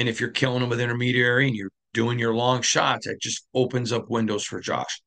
And 0.00 0.08
if 0.08 0.18
you're 0.18 0.30
killing 0.30 0.60
them 0.60 0.70
with 0.70 0.80
intermediary 0.80 1.46
and 1.46 1.54
you're 1.54 1.70
doing 1.92 2.18
your 2.18 2.34
long 2.34 2.62
shots, 2.62 3.06
it 3.06 3.20
just 3.20 3.46
opens 3.52 3.92
up 3.92 4.08
windows 4.08 4.44
for 4.44 4.58
Josh. 4.58 5.02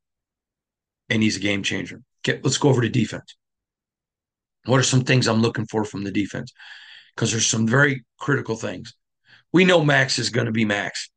And 1.09 1.23
he's 1.23 1.35
a 1.35 1.39
game 1.39 1.63
changer. 1.63 2.01
Get, 2.23 2.43
let's 2.43 2.59
go 2.59 2.69
over 2.69 2.83
to 2.83 2.89
defense. 2.89 3.35
What 4.65 4.79
are 4.79 4.83
some 4.83 5.03
things 5.03 5.27
I'm 5.27 5.41
looking 5.41 5.65
for 5.65 5.83
from 5.83 6.03
the 6.03 6.12
defense? 6.12 6.53
Because 7.15 7.31
there's 7.31 7.47
some 7.47 7.67
very 7.67 8.05
critical 8.19 8.55
things. 8.55 8.93
We 9.51 9.65
know 9.65 9.83
Maxx 9.83 10.19
is 10.19 10.29
going 10.29 10.45
to 10.45 10.51
be 10.51 10.63
Maxx. 10.63 11.09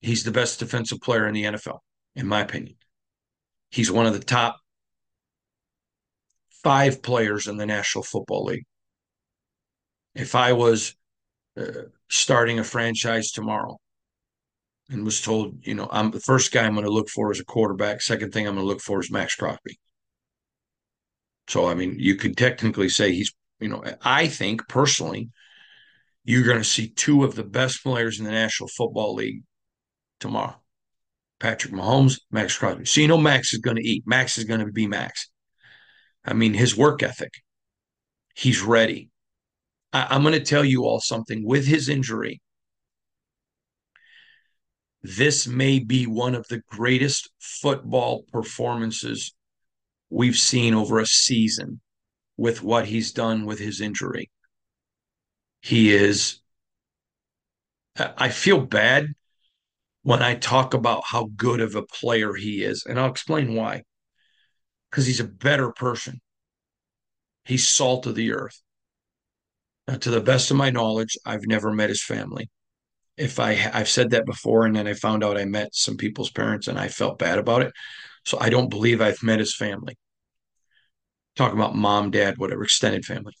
He's 0.00 0.22
the 0.22 0.30
best 0.30 0.60
defensive 0.60 1.00
player 1.00 1.26
in 1.26 1.34
the 1.34 1.42
NFL, 1.42 1.80
in 2.14 2.28
my 2.28 2.40
opinion. 2.40 2.76
He's 3.72 3.90
one 3.90 4.06
of 4.06 4.12
the 4.12 4.20
top 4.20 4.60
five 6.62 7.02
players 7.02 7.48
in 7.48 7.56
the 7.56 7.66
National 7.66 8.04
Football 8.04 8.44
League. 8.44 8.64
If 10.14 10.36
I 10.36 10.52
was 10.52 10.94
uh, 11.60 11.82
starting 12.08 12.58
a 12.58 12.64
franchise 12.64 13.30
tomorrow 13.30 13.78
and 14.88 15.04
was 15.04 15.20
told, 15.20 15.66
you 15.66 15.74
know, 15.74 15.88
I'm 15.90 16.10
the 16.10 16.20
first 16.20 16.52
guy 16.52 16.64
I'm 16.64 16.74
going 16.74 16.84
to 16.84 16.92
look 16.92 17.08
for 17.08 17.30
is 17.30 17.40
a 17.40 17.44
quarterback. 17.44 18.02
Second 18.02 18.32
thing 18.32 18.46
I'm 18.46 18.54
going 18.54 18.64
to 18.64 18.68
look 18.68 18.80
for 18.80 19.00
is 19.00 19.10
Maxx 19.10 19.34
Crosby. 19.34 19.78
So, 21.48 21.66
I 21.66 21.74
mean, 21.74 21.96
you 21.98 22.16
could 22.16 22.36
technically 22.36 22.88
say 22.88 23.12
he's, 23.12 23.32
you 23.60 23.68
know, 23.68 23.84
I 24.02 24.26
think 24.26 24.68
personally, 24.68 25.30
you're 26.24 26.44
going 26.44 26.58
to 26.58 26.64
see 26.64 26.88
two 26.88 27.24
of 27.24 27.34
the 27.34 27.44
best 27.44 27.82
players 27.82 28.18
in 28.18 28.24
the 28.24 28.30
National 28.30 28.68
Football 28.68 29.14
League 29.14 29.42
tomorrow 30.20 30.56
Patrick 31.40 31.72
Mahomes, 31.72 32.20
Maxx 32.30 32.56
Crosby. 32.56 32.84
So, 32.84 33.00
you 33.00 33.08
know, 33.08 33.18
Maxx 33.18 33.54
is 33.54 33.60
going 33.60 33.76
to 33.76 33.82
eat. 33.82 34.04
Maxx 34.06 34.38
is 34.38 34.44
going 34.44 34.60
to 34.60 34.70
be 34.70 34.86
Maxx. 34.86 35.30
I 36.24 36.34
mean, 36.34 36.52
his 36.52 36.76
work 36.76 37.02
ethic, 37.02 37.32
he's 38.34 38.60
ready. 38.60 39.09
I, 39.92 40.14
am 40.14 40.22
going 40.22 40.34
to 40.34 40.40
tell 40.40 40.64
you 40.64 40.84
all 40.84 41.00
something 41.00 41.44
with 41.44 41.66
his 41.66 41.88
injury. 41.88 42.40
This 45.02 45.46
may 45.46 45.78
be 45.78 46.06
one 46.06 46.34
of 46.34 46.46
the 46.48 46.62
greatest 46.68 47.30
football 47.38 48.24
performances 48.32 49.34
we've 50.10 50.36
seen 50.36 50.74
over 50.74 50.98
a 50.98 51.06
season 51.06 51.80
with 52.36 52.62
what 52.62 52.86
he's 52.86 53.12
done 53.12 53.46
with 53.46 53.58
his 53.58 53.80
injury. 53.80 54.30
He 55.62 55.92
is, 55.92 56.40
I 57.96 58.28
feel 58.28 58.60
bad 58.60 59.08
when 60.02 60.22
I 60.22 60.34
talk 60.34 60.74
about 60.74 61.02
how 61.06 61.28
good 61.36 61.60
of 61.60 61.74
a 61.74 61.82
player 61.82 62.34
he 62.34 62.62
is, 62.62 62.84
and 62.86 62.98
I'll 62.98 63.10
explain 63.10 63.54
why. 63.54 63.82
Because 64.90 65.06
he's 65.06 65.20
a 65.20 65.24
better 65.24 65.70
person. 65.70 66.20
He's 67.44 67.66
salt 67.66 68.06
of 68.06 68.14
the 68.14 68.32
earth. 68.32 68.60
Now, 69.90 69.96
to 69.96 70.10
the 70.10 70.20
best 70.20 70.52
of 70.52 70.56
my 70.56 70.70
knowledge, 70.70 71.18
I've 71.26 71.48
never 71.48 71.72
met 71.72 71.88
his 71.88 72.04
family. 72.04 72.48
If 73.16 73.40
I 73.40 73.68
I've 73.74 73.88
said 73.88 74.10
that 74.10 74.24
before, 74.24 74.64
and 74.64 74.76
then 74.76 74.86
I 74.86 74.94
found 74.94 75.24
out 75.24 75.36
I 75.36 75.44
met 75.46 75.74
some 75.74 75.96
people's 75.96 76.30
parents, 76.30 76.68
and 76.68 76.78
I 76.78 76.86
felt 76.86 77.18
bad 77.18 77.40
about 77.40 77.62
it. 77.62 77.72
So 78.24 78.38
I 78.40 78.50
don't 78.50 78.70
believe 78.70 79.00
I've 79.00 79.20
met 79.24 79.40
his 79.40 79.56
family. 79.56 79.98
Talking 81.34 81.58
about 81.58 81.74
mom, 81.74 82.12
dad, 82.12 82.38
whatever, 82.38 82.62
extended 82.62 83.04
family. 83.04 83.32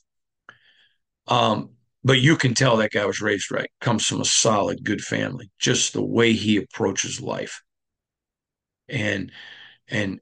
Um, 1.28 1.70
but 2.02 2.18
you 2.20 2.36
can 2.36 2.54
tell 2.54 2.76
that 2.78 2.90
guy 2.90 3.06
was 3.06 3.20
raised 3.20 3.52
right. 3.52 3.70
Comes 3.80 4.04
from 4.04 4.20
a 4.20 4.24
solid, 4.24 4.82
good 4.82 5.02
family. 5.02 5.52
Just 5.60 5.92
the 5.92 6.04
way 6.04 6.32
he 6.32 6.56
approaches 6.56 7.20
life, 7.20 7.62
and 8.88 9.30
and 9.86 10.18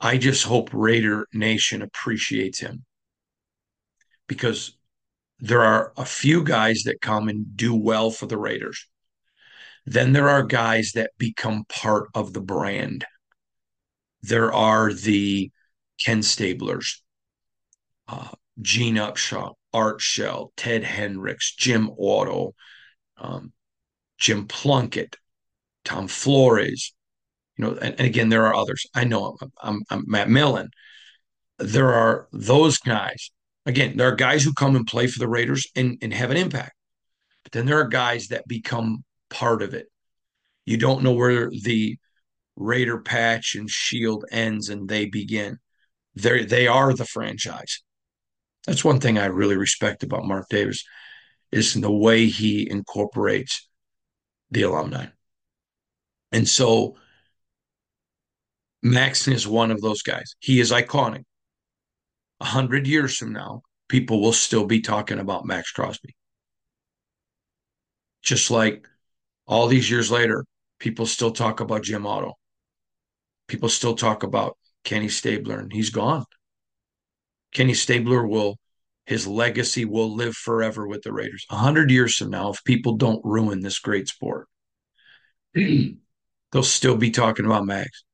I 0.00 0.18
just 0.18 0.42
hope 0.42 0.70
Raider 0.72 1.28
Nation 1.32 1.80
appreciates 1.80 2.58
him 2.58 2.84
because 4.26 4.76
there 5.44 5.62
are 5.62 5.92
a 5.98 6.06
few 6.06 6.42
guys 6.42 6.84
that 6.84 7.02
come 7.02 7.28
and 7.28 7.54
do 7.54 7.74
well 7.74 8.10
for 8.10 8.24
the 8.24 8.38
Raiders. 8.38 8.88
Then 9.84 10.14
there 10.14 10.30
are 10.30 10.42
guys 10.42 10.92
that 10.94 11.10
become 11.18 11.66
part 11.68 12.08
of 12.14 12.32
the 12.32 12.40
brand. 12.40 13.04
There 14.22 14.54
are 14.54 14.90
the 14.90 15.50
Ken 16.02 16.22
Stablers, 16.22 17.02
uh, 18.08 18.30
Gene 18.62 18.94
Upshaw, 18.94 19.52
Art 19.74 20.00
Shell, 20.00 20.54
Ted 20.56 20.82
Hendricks, 20.82 21.54
Jim 21.54 21.90
Otto, 21.90 22.54
um, 23.18 23.52
Jim 24.16 24.46
Plunkett, 24.46 25.16
Tom 25.84 26.08
Flores. 26.08 26.94
You 27.58 27.66
know, 27.66 27.70
and, 27.72 27.96
and, 27.98 28.06
again, 28.08 28.30
there 28.30 28.46
are 28.46 28.54
others. 28.54 28.86
I 28.94 29.04
know 29.04 29.36
I'm, 29.42 29.52
I'm, 29.62 29.82
I'm 29.90 30.04
Matt 30.06 30.30
Millen. 30.30 30.70
There 31.58 31.92
are 31.92 32.28
those 32.32 32.78
guys 32.78 33.30
Again, 33.66 33.96
there 33.96 34.08
are 34.08 34.16
guys 34.16 34.44
who 34.44 34.52
come 34.52 34.76
and 34.76 34.86
play 34.86 35.06
for 35.06 35.18
the 35.18 35.28
Raiders 35.28 35.66
and, 35.74 35.98
and 36.02 36.12
have 36.12 36.30
an 36.30 36.36
impact. 36.36 36.74
But 37.42 37.52
then 37.52 37.66
there 37.66 37.80
are 37.80 37.88
guys 37.88 38.28
that 38.28 38.46
become 38.46 39.04
part 39.30 39.62
of 39.62 39.74
it. 39.74 39.86
You 40.66 40.76
don't 40.76 41.02
know 41.02 41.12
where 41.12 41.50
the 41.50 41.98
Raider 42.56 43.00
patch 43.00 43.54
and 43.54 43.68
shield 43.68 44.24
ends 44.30 44.68
and 44.68 44.88
they 44.88 45.06
begin. 45.06 45.58
They 46.14 46.44
they 46.44 46.66
are 46.68 46.94
the 46.94 47.04
franchise. 47.04 47.82
That's 48.66 48.84
one 48.84 49.00
thing 49.00 49.18
I 49.18 49.26
really 49.26 49.56
respect 49.56 50.02
about 50.02 50.24
Mark 50.24 50.48
Davis 50.48 50.84
is 51.50 51.74
the 51.74 51.90
way 51.90 52.26
he 52.26 52.68
incorporates 52.68 53.68
the 54.50 54.62
alumni. 54.62 55.06
And 56.32 56.48
so 56.48 56.96
Maxon 58.82 59.32
is 59.32 59.46
one 59.46 59.70
of 59.70 59.80
those 59.80 60.02
guys. 60.02 60.34
He 60.38 60.60
is 60.60 60.70
iconic 60.70 61.24
a 62.40 62.44
hundred 62.44 62.86
years 62.86 63.16
from 63.16 63.32
now, 63.32 63.62
people 63.88 64.20
will 64.20 64.32
still 64.32 64.66
be 64.66 64.80
talking 64.80 65.18
about 65.18 65.46
Maxx 65.46 65.70
Crosby. 65.70 66.14
Just 68.22 68.50
like 68.50 68.86
all 69.46 69.66
these 69.66 69.90
years 69.90 70.10
later, 70.10 70.44
people 70.78 71.06
still 71.06 71.30
talk 71.30 71.60
about 71.60 71.82
Jim 71.82 72.06
Otto. 72.06 72.34
People 73.46 73.68
still 73.68 73.94
talk 73.94 74.22
about 74.22 74.56
Kenny 74.84 75.08
Stabler, 75.08 75.58
and 75.58 75.72
he's 75.72 75.90
gone. 75.90 76.24
Kenny 77.52 77.74
Stabler 77.74 78.26
will, 78.26 78.56
his 79.06 79.26
legacy 79.26 79.84
will 79.84 80.14
live 80.14 80.34
forever 80.34 80.88
with 80.88 81.02
the 81.02 81.12
Raiders. 81.12 81.46
A 81.50 81.56
hundred 81.56 81.90
years 81.90 82.16
from 82.16 82.30
now, 82.30 82.50
if 82.50 82.64
people 82.64 82.96
don't 82.96 83.24
ruin 83.24 83.60
this 83.60 83.78
great 83.78 84.08
sport, 84.08 84.48
they'll 85.54 86.62
still 86.62 86.96
be 86.96 87.10
talking 87.10 87.46
about 87.46 87.66
Maxx. 87.66 88.04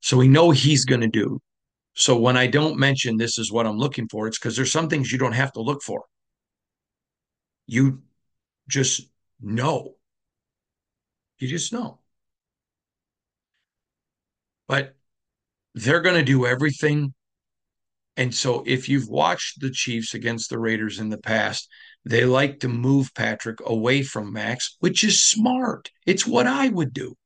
So 0.00 0.16
we 0.16 0.28
know 0.28 0.50
he's 0.50 0.84
going 0.84 1.02
to 1.02 1.08
do 1.08 1.40
so 1.94 2.18
when 2.18 2.36
I 2.36 2.46
don't 2.46 2.78
mention 2.78 3.16
this 3.16 3.38
is 3.38 3.52
what 3.52 3.66
I'm 3.66 3.78
looking 3.78 4.08
for, 4.08 4.26
it's 4.26 4.38
because 4.38 4.56
there's 4.56 4.72
some 4.72 4.88
things 4.88 5.12
you 5.12 5.18
don't 5.18 5.32
have 5.32 5.52
to 5.52 5.60
look 5.60 5.82
for. 5.82 6.04
You 7.66 8.02
just 8.68 9.08
know. 9.40 9.94
You 11.38 11.48
just 11.48 11.72
know. 11.72 11.98
But 14.68 14.94
they're 15.74 16.00
going 16.00 16.16
to 16.16 16.22
do 16.22 16.46
everything. 16.46 17.14
And 18.16 18.34
so 18.34 18.62
if 18.66 18.88
you've 18.88 19.08
watched 19.08 19.60
the 19.60 19.70
Chiefs 19.70 20.14
against 20.14 20.50
the 20.50 20.58
Raiders 20.58 20.98
in 20.98 21.08
the 21.08 21.18
past, 21.18 21.68
they 22.04 22.24
like 22.24 22.60
to 22.60 22.68
move 22.68 23.14
Patrick 23.14 23.58
away 23.64 24.02
from 24.02 24.32
Maxx, 24.32 24.76
which 24.80 25.04
is 25.04 25.22
smart. 25.22 25.90
It's 26.06 26.26
what 26.26 26.46
I 26.46 26.68
would 26.68 26.92
do. 26.92 27.16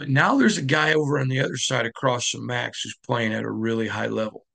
But 0.00 0.08
now 0.08 0.38
there's 0.38 0.56
a 0.56 0.62
guy 0.62 0.94
over 0.94 1.18
on 1.18 1.28
the 1.28 1.40
other 1.40 1.58
side 1.58 1.84
across 1.84 2.30
from 2.30 2.46
Maxx 2.46 2.80
who's 2.82 2.96
playing 3.04 3.34
at 3.34 3.44
a 3.44 3.50
really 3.50 3.86
high 3.86 4.06
level. 4.06 4.46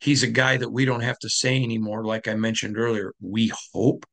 He's 0.00 0.22
a 0.22 0.26
guy 0.26 0.58
that 0.58 0.68
we 0.68 0.84
don't 0.84 1.00
have 1.00 1.18
to 1.20 1.30
say 1.30 1.62
anymore, 1.62 2.04
like 2.04 2.28
I 2.28 2.34
mentioned 2.34 2.76
earlier. 2.76 3.14
We 3.22 3.50
hope. 3.72 4.04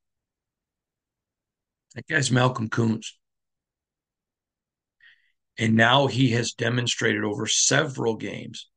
That 1.96 2.08
guy's 2.08 2.32
Malcolm 2.32 2.70
Koonce. 2.70 3.08
And 5.58 5.76
now 5.76 6.08
he 6.08 6.30
has 6.30 6.54
demonstrated 6.54 7.26
over 7.26 7.46
several 7.46 8.16
games. 8.16 8.70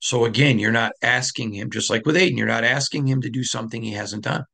So 0.00 0.26
again, 0.26 0.58
you're 0.58 0.70
not 0.70 0.92
asking 1.00 1.54
him, 1.54 1.70
just 1.70 1.88
like 1.88 2.04
with 2.04 2.14
Aidan, 2.18 2.36
you're 2.36 2.46
not 2.46 2.62
asking 2.62 3.06
him 3.06 3.22
to 3.22 3.30
do 3.30 3.42
something 3.42 3.82
he 3.82 3.92
hasn't 3.92 4.24
done. 4.24 4.44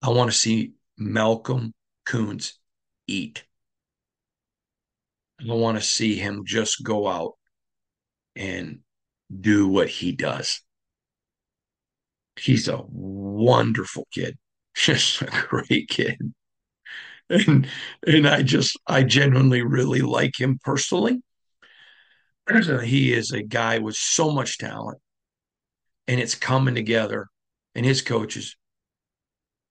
I 0.00 0.10
want 0.10 0.30
to 0.30 0.36
see 0.36 0.75
Malcolm 0.98 1.72
Koonce 2.06 2.52
eat. 3.06 3.44
I 5.40 5.44
don't 5.44 5.60
want 5.60 5.78
to 5.78 5.84
see 5.84 6.16
him 6.16 6.44
just 6.46 6.82
go 6.82 7.06
out 7.06 7.34
and 8.34 8.80
do 9.40 9.68
what 9.68 9.88
he 9.88 10.12
does. 10.12 10.60
He's 12.38 12.68
a 12.68 12.82
wonderful 12.86 14.06
kid, 14.12 14.38
just 14.74 15.22
a 15.22 15.46
great 15.48 15.88
kid. 15.88 16.18
And 17.28 17.68
and 18.06 18.28
I 18.28 18.42
just 18.42 18.78
I 18.86 19.02
genuinely 19.02 19.62
really 19.62 20.00
like 20.00 20.38
him 20.38 20.58
personally. 20.62 21.22
He 22.84 23.12
is 23.12 23.32
a 23.32 23.42
guy 23.42 23.78
with 23.78 23.96
so 23.96 24.30
much 24.30 24.58
talent, 24.58 24.98
and 26.06 26.20
it's 26.20 26.36
coming 26.36 26.76
together. 26.76 27.26
And 27.74 27.84
his 27.84 28.00
coaches, 28.00 28.56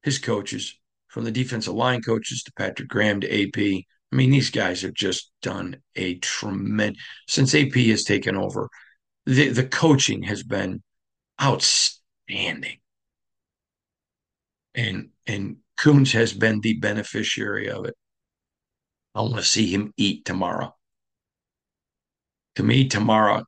his 0.04 0.20
coaches, 0.20 0.78
from 1.16 1.24
the 1.24 1.32
defensive 1.32 1.74
line 1.74 2.02
coaches 2.02 2.44
to 2.44 2.52
Patrick 2.58 2.90
Graham 2.90 3.22
to 3.22 3.28
AP. 3.44 3.58
I 3.58 4.16
mean, 4.16 4.32
these 4.32 4.50
guys 4.50 4.82
have 4.82 4.94
just 4.94 5.32
done 5.42 5.78
a 5.96 6.16
tremendous 6.16 7.02
since 7.26 7.56
AP 7.56 7.72
has 7.72 8.04
taken 8.04 8.36
over. 8.36 8.68
The 9.26 9.48
the 9.48 9.66
coaching 9.66 10.24
has 10.24 10.44
been 10.44 10.84
outstanding. 11.42 12.80
And 14.76 15.12
and 15.26 15.60
Koonce 15.80 16.12
has 16.12 16.34
been 16.34 16.60
the 16.60 16.80
beneficiary 16.80 17.70
of 17.70 17.86
it. 17.86 17.96
I 19.16 19.22
want 19.22 19.38
to 19.38 19.44
see 19.44 19.74
him 19.74 19.94
eat 19.96 20.26
tomorrow. 20.26 20.76
To 22.58 22.64
me, 22.64 22.90
tomorrow, 22.90 23.46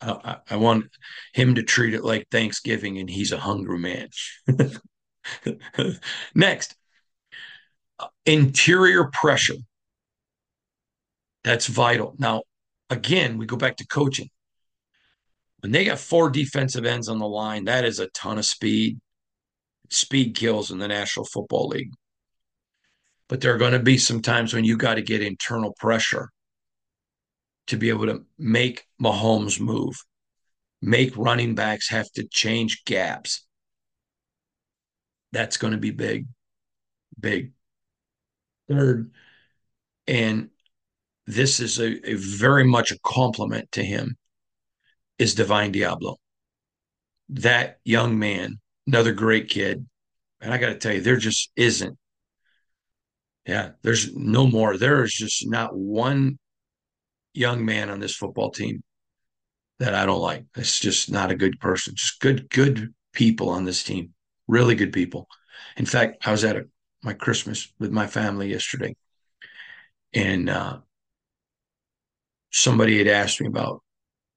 I, 0.00 0.38
I, 0.50 0.56
want 0.56 0.86
him 1.32 1.54
to 1.56 1.62
treat 1.62 1.94
it 1.94 2.04
like 2.04 2.28
Thanksgiving 2.30 2.98
and 2.98 3.08
he's 3.08 3.30
a 3.32 3.38
hungry 3.38 3.78
man. 3.78 4.08
Next, 6.34 6.76
interior 8.26 9.10
pressure. 9.12 9.56
That's 11.44 11.66
vital. 11.66 12.14
Now, 12.18 12.42
again, 12.90 13.38
we 13.38 13.46
go 13.46 13.56
back 13.56 13.76
to 13.76 13.86
coaching. 13.86 14.28
When 15.60 15.72
they 15.72 15.84
got 15.84 15.98
four 15.98 16.30
defensive 16.30 16.84
ends 16.84 17.08
on 17.08 17.18
the 17.18 17.26
line, 17.26 17.64
that 17.64 17.84
is 17.84 17.98
a 17.98 18.08
ton 18.08 18.38
of 18.38 18.44
speed. 18.44 19.00
Speed 19.90 20.36
kills 20.36 20.70
in 20.70 20.78
the 20.78 20.88
National 20.88 21.24
Football 21.24 21.68
League. 21.68 21.92
But 23.28 23.40
there 23.40 23.54
are 23.54 23.58
going 23.58 23.72
to 23.72 23.78
be 23.78 23.98
some 23.98 24.22
times 24.22 24.54
when 24.54 24.64
you 24.64 24.76
got 24.76 24.94
to 24.94 25.02
get 25.02 25.22
internal 25.22 25.74
pressure 25.78 26.30
to 27.66 27.76
be 27.76 27.90
able 27.90 28.06
to 28.06 28.24
make 28.38 28.84
Mahomes 29.02 29.60
move, 29.60 29.94
make 30.80 31.16
running 31.16 31.54
backs 31.54 31.88
have 31.90 32.10
to 32.12 32.26
change 32.30 32.84
gaps. 32.84 33.46
That's 35.32 35.56
going 35.56 35.72
to 35.72 35.78
be 35.78 35.90
big, 35.90 36.26
big. 37.18 37.52
Third, 38.68 39.10
and 40.06 40.50
this 41.26 41.60
is 41.60 41.78
a, 41.78 42.10
a 42.10 42.14
very 42.14 42.64
much 42.64 42.90
a 42.90 42.98
compliment 43.04 43.70
to 43.72 43.82
him, 43.82 44.16
is 45.18 45.34
Divine 45.34 45.72
Deablo. 45.72 46.16
That 47.30 47.78
young 47.84 48.18
man, 48.18 48.60
another 48.86 49.12
great 49.12 49.48
kid. 49.48 49.86
And 50.40 50.52
I 50.52 50.58
got 50.58 50.68
to 50.68 50.76
tell 50.76 50.94
you, 50.94 51.00
there 51.00 51.16
just 51.16 51.50
isn't. 51.56 51.98
Yeah, 53.46 53.70
there's 53.82 54.14
no 54.14 54.46
more. 54.46 54.76
There 54.76 55.02
is 55.02 55.12
just 55.12 55.48
not 55.48 55.76
one 55.76 56.38
young 57.34 57.64
man 57.64 57.90
on 57.90 58.00
this 58.00 58.14
football 58.14 58.50
team 58.50 58.82
that 59.78 59.94
I 59.94 60.06
don't 60.06 60.20
like. 60.20 60.44
It's 60.56 60.80
just 60.80 61.10
not 61.10 61.30
a 61.30 61.36
good 61.36 61.58
person. 61.60 61.94
Just 61.96 62.20
good, 62.20 62.50
good 62.50 62.94
people 63.12 63.48
on 63.48 63.64
this 63.64 63.82
team. 63.82 64.14
Really 64.48 64.74
good 64.74 64.92
people. 64.92 65.28
In 65.76 65.86
fact, 65.86 66.26
I 66.26 66.32
was 66.32 66.42
at 66.44 66.56
a, 66.56 66.64
my 67.02 67.12
Christmas 67.12 67.72
with 67.78 67.92
my 67.92 68.06
family 68.06 68.50
yesterday, 68.50 68.96
and 70.12 70.48
uh, 70.48 70.78
somebody 72.50 72.98
had 72.98 73.06
asked 73.06 73.40
me 73.40 73.46
about 73.46 73.82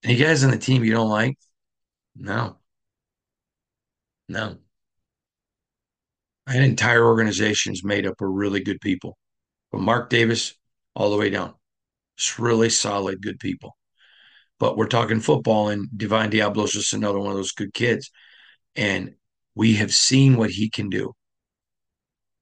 any 0.03 0.17
guys 0.17 0.43
on 0.43 0.51
the 0.51 0.57
team 0.57 0.83
you 0.83 0.91
don't 0.91 1.09
like. 1.09 1.37
No, 2.15 2.57
no. 4.27 4.57
Had 6.47 6.63
entire 6.63 7.05
organizations 7.05 7.83
made 7.83 8.05
up 8.05 8.19
of 8.19 8.27
really 8.29 8.59
good 8.59 8.81
people, 8.81 9.17
from 9.71 9.83
Mark 9.83 10.09
Davis 10.09 10.55
all 10.95 11.09
the 11.09 11.17
way 11.17 11.29
down. 11.29 11.53
It's 12.17 12.37
really 12.37 12.69
solid, 12.69 13.21
good 13.21 13.39
people. 13.39 13.77
But 14.59 14.75
we're 14.75 14.87
talking 14.87 15.21
football, 15.21 15.69
and 15.69 15.87
Divine 15.95 16.29
Deablo 16.29 16.65
is 16.65 16.93
another 16.93 17.19
one 17.19 17.31
of 17.31 17.37
those 17.37 17.53
good 17.53 17.73
kids. 17.73 18.11
And 18.75 19.15
we 19.55 19.75
have 19.75 19.93
seen 19.93 20.37
what 20.37 20.51
he 20.51 20.69
can 20.69 20.89
do. 20.89 21.13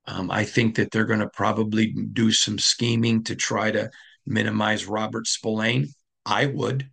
Um, 0.06 0.32
I 0.32 0.44
think 0.44 0.76
that 0.76 0.92
they're 0.92 1.06
going 1.06 1.20
to 1.20 1.30
probably 1.30 1.94
do 2.14 2.32
some 2.32 2.58
scheming 2.58 3.24
to 3.26 3.36
try 3.36 3.72
to 3.72 3.90
minimize 4.26 4.88
Robert 4.88 5.28
Spillane. 5.28 5.88
I 6.26 6.48
would. 6.48 6.90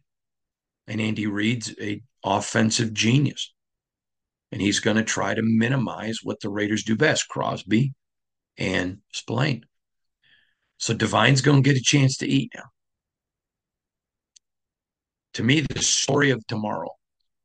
And 0.86 1.00
Andy 1.00 1.26
Reid's 1.26 1.74
a 1.80 2.02
offensive 2.24 2.92
genius. 2.92 3.52
And 4.52 4.60
he's 4.60 4.80
going 4.80 4.96
to 4.96 5.04
try 5.04 5.34
to 5.34 5.42
minimize 5.42 6.18
what 6.22 6.40
the 6.40 6.50
Raiders 6.50 6.84
do 6.84 6.96
best, 6.96 7.28
Crosby 7.28 7.92
and 8.58 8.98
Spillane. 9.12 9.64
So 10.78 10.94
Divine's 10.94 11.40
going 11.40 11.62
to 11.62 11.68
get 11.68 11.78
a 11.78 11.82
chance 11.82 12.18
to 12.18 12.28
eat 12.28 12.52
now. 12.54 12.64
To 15.34 15.42
me, 15.42 15.60
the 15.60 15.82
story 15.82 16.30
of 16.30 16.46
tomorrow 16.46 16.90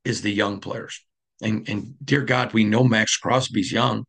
is 0.05 0.21
the 0.21 0.31
young 0.31 0.59
players. 0.59 1.03
And, 1.41 1.67
and 1.67 1.95
dear 2.03 2.21
God, 2.21 2.53
we 2.53 2.63
know 2.63 2.83
Maxx 2.83 3.17
Crosby's 3.17 3.71
young, 3.71 4.05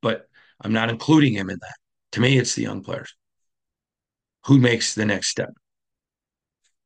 but 0.00 0.26
I'm 0.60 0.72
not 0.72 0.90
including 0.90 1.34
him 1.34 1.50
in 1.50 1.58
that. 1.60 1.76
To 2.12 2.20
me, 2.20 2.38
it's 2.38 2.54
the 2.54 2.62
young 2.62 2.82
players. 2.82 3.14
Who 4.46 4.58
makes 4.58 4.94
the 4.94 5.04
next 5.04 5.28
step? 5.28 5.50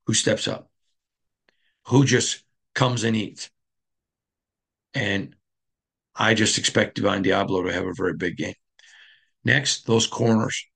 Who 0.06 0.14
steps 0.14 0.48
up? 0.48 0.68
Who 1.86 2.04
just 2.04 2.42
comes 2.74 3.04
and 3.04 3.16
eats? 3.16 3.50
And 4.94 5.34
I 6.14 6.34
just 6.34 6.58
expect 6.58 6.96
Divine 6.96 7.24
Deablo 7.24 7.64
to 7.64 7.72
have 7.72 7.86
a 7.86 7.94
very 7.96 8.14
big 8.14 8.36
game. 8.36 8.54
Next, 9.44 9.86
those 9.86 10.06
corners. 10.06 10.66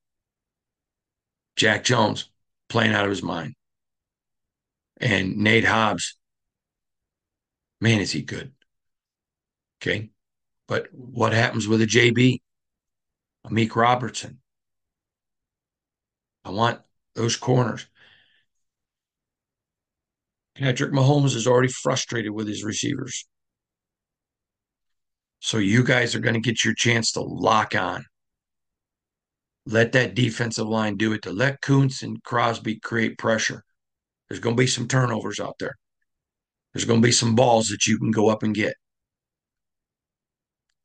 Jack 1.57 1.85
Jones 1.85 2.31
playing 2.69 2.93
out 2.93 3.05
of 3.05 3.11
his 3.11 3.23
mind. 3.23 3.55
And 4.99 5.37
Nate 5.39 5.65
Hobbs, 5.65 6.17
man, 7.81 8.01
is 8.01 8.13
he 8.13 8.23
good. 8.23 8.53
Okay. 9.81 10.11
But 10.69 10.89
what 10.93 11.33
happens 11.33 11.69
with 11.69 11.81
a 11.81 11.87
JB? 11.87 12.41
a 13.45 13.49
Amik 13.49 13.77
Robertson. 13.77 14.41
I 16.45 16.51
want 16.51 16.81
those 17.15 17.37
corners. 17.37 17.87
Patrick 20.57 20.93
Mahomes 20.93 21.35
is 21.35 21.47
already 21.47 21.69
frustrated 21.69 22.33
with 22.33 22.49
his 22.49 22.65
receivers. 22.65 23.27
So 25.41 25.59
you 25.59 25.85
guys 25.85 26.15
are 26.15 26.21
going 26.21 26.35
to 26.35 26.41
get 26.41 26.65
your 26.65 26.75
chance 26.75 27.13
to 27.13 27.21
lock 27.21 27.75
on. 27.75 28.05
Let 29.67 29.93
that 29.93 30.15
defensive 30.15 30.67
line 30.67 30.97
do 30.97 31.13
it 31.13 31.23
to 31.23 31.33
let 31.33 31.61
Koonce 31.61 32.03
and 32.03 32.23
Crosby 32.23 32.79
create 32.81 33.19
pressure. 33.19 33.63
There's 34.29 34.41
going 34.41 34.57
to 34.57 34.61
be 34.61 34.67
some 34.67 34.89
turnovers 34.89 35.41
out 35.41 35.57
there. 35.59 35.77
There's 36.77 36.85
going 36.85 37.01
to 37.01 37.07
be 37.07 37.13
some 37.13 37.35
balls 37.35 37.69
that 37.69 37.87
you 37.87 37.97
can 37.97 38.11
go 38.11 38.29
up 38.29 38.43
and 38.43 38.55
get. 38.55 38.75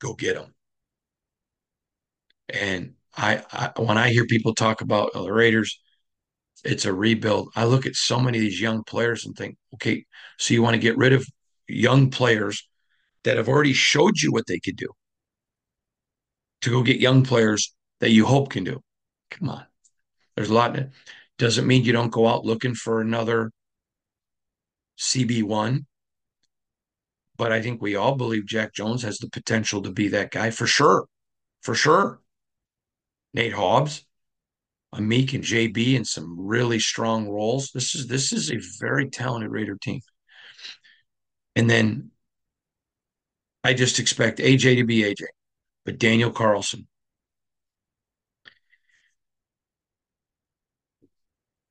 Go 0.00 0.14
get 0.14 0.36
them. 0.36 0.54
And 2.48 2.94
I, 3.14 3.42
I 3.52 3.78
when 3.78 3.98
I 3.98 4.08
hear 4.08 4.24
people 4.24 4.54
talk 4.54 4.80
about 4.80 5.10
oh, 5.14 5.24
the 5.24 5.32
Raiders, 5.34 5.78
it's 6.64 6.86
a 6.86 6.94
rebuild. 6.94 7.50
I 7.54 7.64
look 7.64 7.84
at 7.84 7.94
so 7.94 8.18
many 8.18 8.38
of 8.38 8.42
these 8.42 8.58
young 8.58 8.84
players 8.84 9.26
and 9.26 9.36
think, 9.36 9.58
okay, 9.74 10.06
so 10.38 10.54
you 10.54 10.62
want 10.62 10.72
to 10.72 10.80
get 10.80 10.96
rid 10.96 11.12
of 11.12 11.26
young 11.68 12.08
players 12.08 12.66
that 13.24 13.36
have 13.36 13.50
already 13.50 13.74
showed 13.74 14.18
you 14.18 14.32
what 14.32 14.46
they 14.46 14.60
could 14.60 14.76
do 14.76 14.88
to 16.62 16.70
go 16.70 16.82
get 16.82 17.00
young 17.00 17.22
players 17.22 17.74
that 18.00 18.12
you 18.12 18.24
hope 18.24 18.48
can 18.48 18.64
do. 18.64 18.80
Come 19.30 19.50
on. 19.50 19.66
There's 20.36 20.48
a 20.48 20.54
lot. 20.54 20.74
Doesn't 21.36 21.66
mean 21.66 21.84
you 21.84 21.92
don't 21.92 22.10
go 22.10 22.26
out 22.26 22.46
looking 22.46 22.74
for 22.74 23.02
another 23.02 23.50
CB1. 25.02 25.84
But 27.36 27.52
I 27.52 27.60
think 27.60 27.82
we 27.82 27.96
all 27.96 28.14
believe 28.14 28.46
Jack 28.46 28.72
Jones 28.72 29.02
has 29.02 29.18
the 29.18 29.28
potential 29.28 29.82
to 29.82 29.90
be 29.90 30.08
that 30.08 30.30
guy 30.30 30.50
for 30.50 30.66
sure. 30.66 31.06
For 31.62 31.74
sure. 31.74 32.20
Nate 33.34 33.54
Hobbs, 33.54 34.04
Amik 34.94 35.32
and 35.34 35.42
JB 35.42 35.94
in 35.94 36.04
some 36.04 36.36
really 36.38 36.78
strong 36.78 37.28
roles. 37.28 37.70
This 37.72 37.94
is 37.94 38.06
this 38.06 38.32
is 38.32 38.50
a 38.50 38.60
very 38.78 39.08
talented 39.08 39.50
Raider 39.50 39.76
team. 39.76 40.00
And 41.56 41.68
then 41.68 42.10
I 43.64 43.74
just 43.74 43.98
expect 43.98 44.38
AJ 44.38 44.76
to 44.76 44.84
be 44.84 45.02
AJ, 45.02 45.24
but 45.84 45.98
Daniel 45.98 46.30
Carlson. 46.30 46.86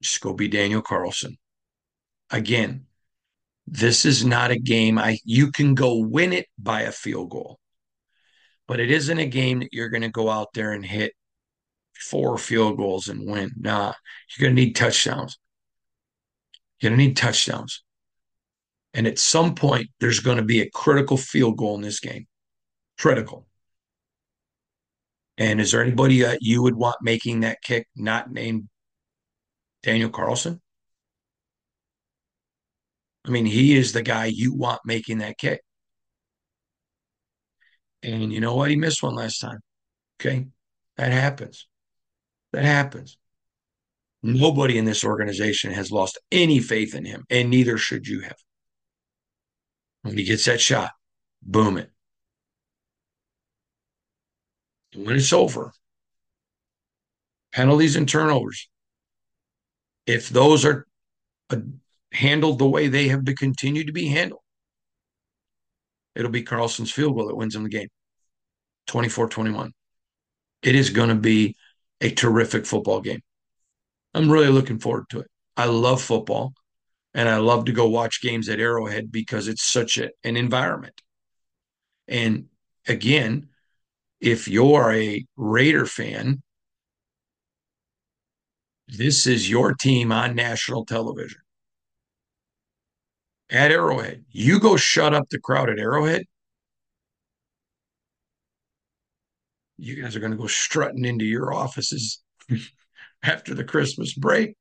Just 0.01 0.21
go 0.21 0.33
be 0.33 0.47
Daniel 0.47 0.81
Carlson. 0.81 1.37
Again, 2.31 2.87
this 3.71 4.03
is 4.05 4.25
not 4.25 4.51
a 4.51 4.60
game 4.60 4.99
I 4.99 5.17
you 5.23 5.49
can 5.49 5.73
go 5.75 5.95
win 5.95 6.34
it 6.34 6.47
by 6.60 6.81
a 6.81 6.91
field 6.91 7.31
goal. 7.31 7.57
But 8.67 8.79
it 8.79 8.91
isn't 8.91 9.17
a 9.17 9.25
game 9.25 9.60
that 9.60 9.73
you're 9.73 9.89
going 9.89 10.01
to 10.03 10.10
go 10.10 10.29
out 10.29 10.49
there 10.53 10.73
and 10.73 10.86
hit 10.86 11.13
four 11.97 12.38
field 12.38 12.77
goals 12.77 13.07
and 13.07 13.29
win. 13.29 13.51
Nah, 13.57 13.93
you're 14.29 14.47
going 14.47 14.55
to 14.55 14.62
need 14.62 14.75
touchdowns. 14.75 15.38
You're 16.79 16.89
going 16.89 16.99
to 16.99 17.05
need 17.07 17.17
touchdowns. 17.17 17.84
And 18.93 19.07
at 19.07 19.19
some 19.19 19.55
point, 19.55 19.88
there's 19.99 20.19
going 20.19 20.38
to 20.38 20.43
be 20.43 20.62
a 20.62 20.69
critical 20.69 21.15
field 21.17 21.57
goal 21.57 21.75
in 21.75 21.81
this 21.81 22.01
game. 22.01 22.27
Critical. 22.97 23.47
And 25.38 25.62
is 25.62 25.71
there 25.71 25.81
anybody 25.81 26.21
that 26.21 26.39
you 26.41 26.62
would 26.62 26.75
want 26.75 26.97
making 27.01 27.41
that 27.41 27.62
kick 27.62 27.88
not 27.95 28.31
named 28.31 28.67
Daniel 29.81 30.10
Carlson? 30.10 30.62
I 33.25 33.29
mean, 33.29 33.45
he 33.45 33.75
is 33.75 33.93
the 33.93 34.01
guy 34.01 34.25
you 34.25 34.53
want 34.53 34.81
making 34.86 35.19
that 35.19 35.38
kick. 35.38 35.62
And 38.03 38.34
you 38.34 38.39
know 38.39 38.55
what? 38.55 38.69
He 38.69 38.75
missed 38.75 39.03
one 39.03 39.15
last 39.15 39.39
time. 39.39 39.60
Okay. 40.19 40.47
That 40.97 41.12
happens. 41.12 41.67
That 42.51 42.65
happens. 42.65 43.17
Nobody 44.23 44.77
in 44.77 44.86
this 44.86 45.03
organization 45.03 45.71
has 45.71 45.91
lost 45.91 46.19
any 46.31 46.60
faith 46.60 46.93
in 46.93 47.05
him, 47.05 47.25
and 47.29 47.49
neither 47.49 47.77
should 47.77 48.07
you 48.07 48.21
have. 48.21 48.38
When 50.03 50.17
he 50.17 50.23
gets 50.23 50.45
that 50.45 50.62
shot, 50.62 50.91
boom 51.41 51.77
it. 51.77 51.89
And 54.93 55.05
when 55.05 55.15
it's 55.15 55.34
over, 55.34 55.71
penalties 57.51 57.95
and 57.95 58.07
turnovers, 58.07 58.69
if 60.05 60.29
those 60.29 60.65
are 60.65 60.86
handled 62.12 62.60
the 62.60 62.67
way 62.67 62.88
they 62.88 63.08
have 63.08 63.26
to 63.26 63.34
continue 63.34 63.86
to 63.86 63.91
be 63.91 64.08
handled, 64.08 64.41
it'll 66.15 66.32
be 66.32 66.43
Carlson's 66.43 66.91
field 66.91 67.15
goal 67.15 67.28
that 67.28 67.36
wins 67.36 67.54
them 67.54 67.63
the 67.63 67.69
game 67.69 67.89
24 68.88 69.30
21. 69.30 69.71
It 70.63 70.76
is 70.76 70.89
going 70.89 71.10
to 71.10 71.15
be 71.15 71.56
a 72.02 72.12
terrific 72.12 72.65
football 72.65 73.02
game. 73.02 73.21
I'm 74.13 74.30
really 74.30 74.50
looking 74.50 74.80
forward 74.80 75.06
to 75.12 75.21
it. 75.21 75.28
I 75.56 75.65
love 75.65 76.02
football 76.02 76.54
and 77.13 77.28
I 77.28 77.38
love 77.38 77.65
to 77.65 77.71
go 77.71 77.88
watch 77.88 78.21
games 78.21 78.50
at 78.50 78.60
Arrowhead 78.60 79.12
because 79.12 79.47
it's 79.47 79.63
such 79.63 79.97
a, 79.97 80.10
an 80.24 80.38
environment. 80.38 81.02
And 82.08 82.45
again, 82.88 83.50
if 84.19 84.47
you're 84.47 84.91
a 84.91 85.26
Raider 85.36 85.86
fan, 85.86 86.41
this 88.88 89.26
is 89.26 89.50
your 89.50 89.74
team 89.74 90.12
on 90.12 90.36
national 90.36 90.86
television 90.86 91.41
at 93.51 93.71
Arrowhead. 93.71 94.23
You 94.31 94.59
go 94.59 94.77
shut 94.77 95.13
up 95.13 95.29
the 95.29 95.39
crowd 95.39 95.69
at 95.69 95.79
Arrowhead. 95.79 96.23
You 99.77 100.01
guys 100.01 100.15
are 100.15 100.19
going 100.19 100.31
to 100.31 100.37
go 100.37 100.47
strutting 100.47 101.05
into 101.05 101.25
your 101.25 101.53
offices 101.53 102.21
after 103.23 103.53
the 103.53 103.63
Christmas 103.63 104.13
break, 104.13 104.55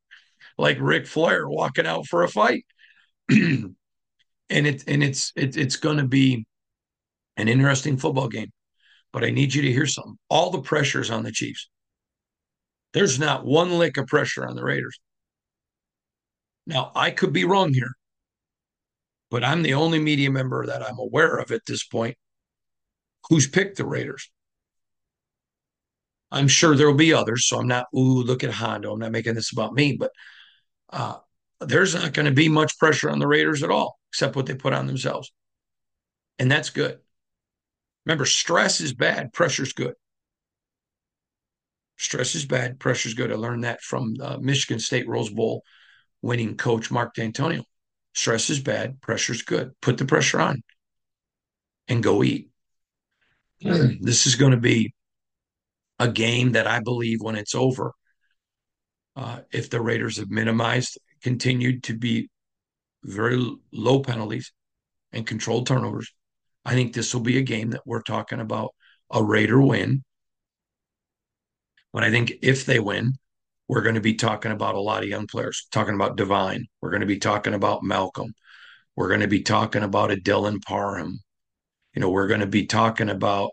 like 0.59 0.79
Ric 0.81 1.07
Flair 1.07 1.49
walking 1.49 1.87
out 1.87 2.07
for 2.07 2.25
a 2.25 2.29
fight. 2.29 2.67
and 3.31 3.77
it 4.51 4.85
and 4.87 5.05
it's 5.05 5.33
it, 5.37 5.57
it's 5.57 5.77
going 5.77 5.99
to 5.99 6.07
be 6.07 6.47
an 7.37 7.49
interesting 7.49 7.97
football 7.97 8.29
game. 8.29 8.51
But 9.13 9.25
I 9.25 9.31
need 9.31 9.55
you 9.55 9.63
to 9.63 9.73
hear 9.73 9.87
something. 9.87 10.19
All 10.29 10.51
the 10.51 10.63
pressure 10.63 11.01
is 11.01 11.11
on 11.11 11.23
the 11.23 11.33
Chiefs. 11.33 11.69
There's 12.93 13.19
not 13.19 13.45
one 13.45 13.79
lick 13.79 13.97
of 13.97 14.07
pressure 14.07 14.47
on 14.47 14.57
the 14.57 14.65
Raiders. 14.65 14.99
Now, 16.67 16.93
I 16.95 17.11
could 17.11 17.33
be 17.33 17.45
wrong 17.45 17.73
here, 17.73 17.93
but 19.31 19.45
I'm 19.45 19.63
the 19.63 19.75
only 19.75 19.99
media 19.99 20.31
member 20.31 20.67
that 20.67 20.83
I'm 20.83 20.99
aware 20.99 21.37
of 21.37 21.51
at 21.53 21.67
this 21.67 21.85
point 21.85 22.17
who's 23.29 23.47
picked 23.47 23.77
the 23.77 23.87
Raiders. 23.87 24.31
I'm 26.33 26.49
sure 26.49 26.75
there 26.75 26.87
will 26.87 26.95
be 26.95 27.13
others. 27.13 27.47
So 27.49 27.59
I'm 27.59 27.67
not, 27.69 27.87
ooh, 27.95 28.23
look 28.23 28.45
at 28.45 28.51
Hondo. 28.51 28.93
I'm 28.93 29.01
not 29.01 29.13
making 29.13 29.35
this 29.35 29.53
about 29.53 29.75
me, 29.75 29.97
but 29.97 30.11
uh, 30.91 31.17
there's 31.61 31.95
not 31.95 32.13
going 32.13 32.27
to 32.27 32.33
be 32.33 32.49
much 32.49 32.79
pressure 32.79 33.11
on 33.11 33.19
the 33.19 33.27
Raiders 33.27 33.63
at 33.63 33.71
all, 33.71 33.99
except 34.11 34.37
what 34.37 34.47
they 34.47 34.55
put 34.55 34.73
on 34.73 34.87
themselves. 34.87 35.33
And 36.39 36.51
that's 36.51 36.71
good. 36.71 36.99
Remember, 38.07 38.25
stress 38.25 38.81
is 38.81 38.95
bad, 38.95 39.33
pressure's 39.33 39.73
good. 39.73 39.95
Stress 41.99 42.35
is 42.35 42.47
bad, 42.47 42.81
pressure's 42.81 43.15
good. 43.15 43.31
I 43.31 43.35
learned 43.35 43.65
that 43.65 43.83
from 43.83 44.17
Michigan 44.41 44.79
State 44.79 45.07
Rose 45.07 45.31
Bowl 45.31 45.63
winning 46.23 46.57
coach 46.57 46.91
Mark 46.91 47.15
Dantonio. 47.15 47.65
Stress 48.15 48.51
is 48.51 48.61
bad, 48.61 49.01
pressure's 49.01 49.43
good. 49.43 49.73
Put 49.81 49.99
the 49.99 50.05
pressure 50.05 50.41
on 50.41 50.63
and 51.89 52.03
go 52.03 52.23
eat. 52.23 52.49
This 53.63 54.27
is 54.27 54.37
going 54.37 54.53
to 54.53 54.57
be 54.57 54.95
a 55.99 56.09
game 56.09 56.53
that 56.53 56.67
I 56.67 56.81
believe 56.81 57.21
when 57.21 57.37
it's 57.37 57.55
over, 57.55 57.93
uh, 59.17 59.41
if 59.53 59.69
the 59.69 59.83
Raiders 59.83 60.17
have 60.17 60.31
minimized, 60.31 60.99
continued 61.23 61.83
to 61.85 61.97
be 61.97 62.31
very 63.05 63.39
low 63.71 64.01
penalties 64.01 64.53
and 65.13 65.27
controlled 65.27 65.67
turnovers, 65.67 66.11
I 66.65 66.75
think 66.75 66.93
this 66.93 67.15
will 67.15 67.21
be 67.21 67.39
a 67.39 67.43
game 67.43 67.71
that 67.71 67.83
we're 67.85 68.03
talking 68.03 68.41
about 68.41 68.75
a 69.11 69.23
Raider 69.23 69.61
win. 69.61 70.05
But 71.93 72.05
I 72.05 72.11
think 72.11 72.33
if 72.43 72.65
they 72.65 72.79
win, 72.79 73.15
we're 73.71 73.83
going 73.83 73.95
to 73.95 74.01
be 74.01 74.15
talking 74.15 74.51
about 74.51 74.75
a 74.75 74.81
lot 74.81 75.05
of 75.05 75.09
young 75.09 75.29
players, 75.29 75.69
talking 75.71 75.95
about 75.95 76.17
Divine. 76.17 76.67
We're 76.83 76.91
going 76.91 77.03
to 77.03 77.07
be 77.07 77.21
talking 77.21 77.55
about 77.55 77.85
Malcolm. 77.85 78.35
We're 78.97 79.07
going 79.07 79.21
to 79.21 79.29
be 79.29 79.43
talking 79.43 79.85
about 79.85 80.11
a 80.11 80.17
Dylan 80.17 80.61
Parham. 80.61 81.21
You 81.95 82.01
know, 82.01 82.11
we're 82.11 82.27
going 82.27 82.41
to 82.41 82.49
be 82.49 82.67
talking 82.67 83.09
about 83.09 83.53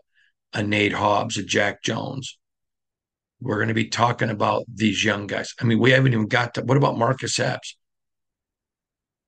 a 0.52 0.60
Nate 0.60 0.92
Hobbs, 0.92 1.38
a 1.38 1.44
Jack 1.44 1.84
Jones. 1.84 2.36
We're 3.40 3.58
going 3.58 3.68
to 3.68 3.74
be 3.74 3.90
talking 3.90 4.28
about 4.28 4.64
these 4.66 5.04
young 5.04 5.28
guys. 5.28 5.54
I 5.60 5.64
mean, 5.64 5.78
we 5.78 5.92
haven't 5.92 6.12
even 6.12 6.26
got 6.26 6.54
to 6.54 6.62
what 6.62 6.76
about 6.76 6.98
Marcus 6.98 7.38
Epps? 7.38 7.76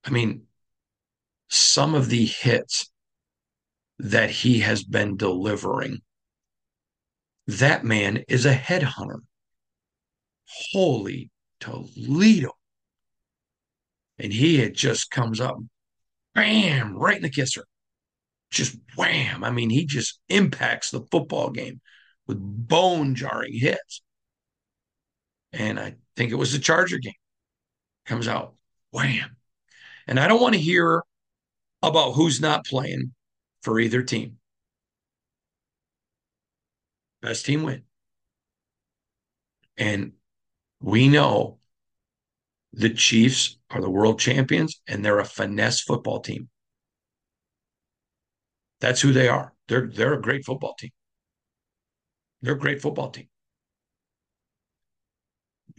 I 0.05 0.11
mean, 0.11 0.47
some 1.51 1.95
of 1.95 2.09
the 2.09 2.25
hits 2.27 2.91
that 4.01 4.31
he 4.31 4.59
has 4.59 4.83
been 4.83 5.17
delivering, 5.17 6.01
that 7.47 7.85
man 7.85 8.25
is 8.27 8.45
a 8.45 8.57
headhunter. 8.57 9.21
Holy 10.73 11.31
Toledo. 11.61 12.53
And 14.19 14.33
he 14.33 14.59
had 14.59 14.75
just 14.75 15.11
comes 15.11 15.41
up, 15.41 15.59
bam, 16.35 16.97
right 16.97 17.17
in 17.17 17.23
the 17.23 17.31
kisser 17.31 17.65
just 18.51 18.77
wham. 18.97 19.45
I 19.45 19.51
mean, 19.51 19.71
he 19.71 19.87
just 19.87 20.19
impacts 20.29 20.91
the 20.91 21.07
football 21.11 21.51
game 21.51 21.81
with 22.27 22.39
bone 22.41 23.15
jarring 23.15 23.55
hits. 23.55 24.03
And 25.53 25.79
I 25.79 25.97
think 26.17 26.33
it 26.33 26.37
was 26.37 26.53
the 26.53 26.59
Charger 26.59 26.99
game. 26.99 27.13
Comes 28.07 28.29
out, 28.29 28.55
wham. 28.91 29.37
And 30.07 30.19
I 30.19 30.29
don't 30.29 30.41
want 30.41 30.55
to 30.55 30.61
hear 30.61 31.03
about 31.83 32.13
who's 32.13 32.41
not 32.41 32.67
playing 32.67 33.15
for 33.63 33.79
either 33.79 34.03
team. 34.03 34.37
Best 37.23 37.47
team 37.47 37.63
win. 37.63 37.83
And 39.77 40.13
we 40.81 41.09
know 41.09 41.59
the 42.73 42.91
Chiefs 42.91 43.59
are 43.71 43.81
the 43.81 43.91
world 43.91 44.19
champions 44.19 44.81
and 44.87 45.05
they're 45.05 45.19
a 45.19 45.25
finesse 45.25 45.81
football 45.81 46.21
team. 46.21 46.49
That's 48.81 49.01
who 49.01 49.13
they 49.13 49.29
are. 49.29 49.53
They're 49.69 49.87
they're 49.87 50.15
a 50.15 50.23
great 50.23 50.45
football 50.45 50.75
team. 50.79 50.91
They're 52.43 52.55
a 52.55 52.59
great 52.59 52.81
football 52.81 53.11
team. 53.11 53.29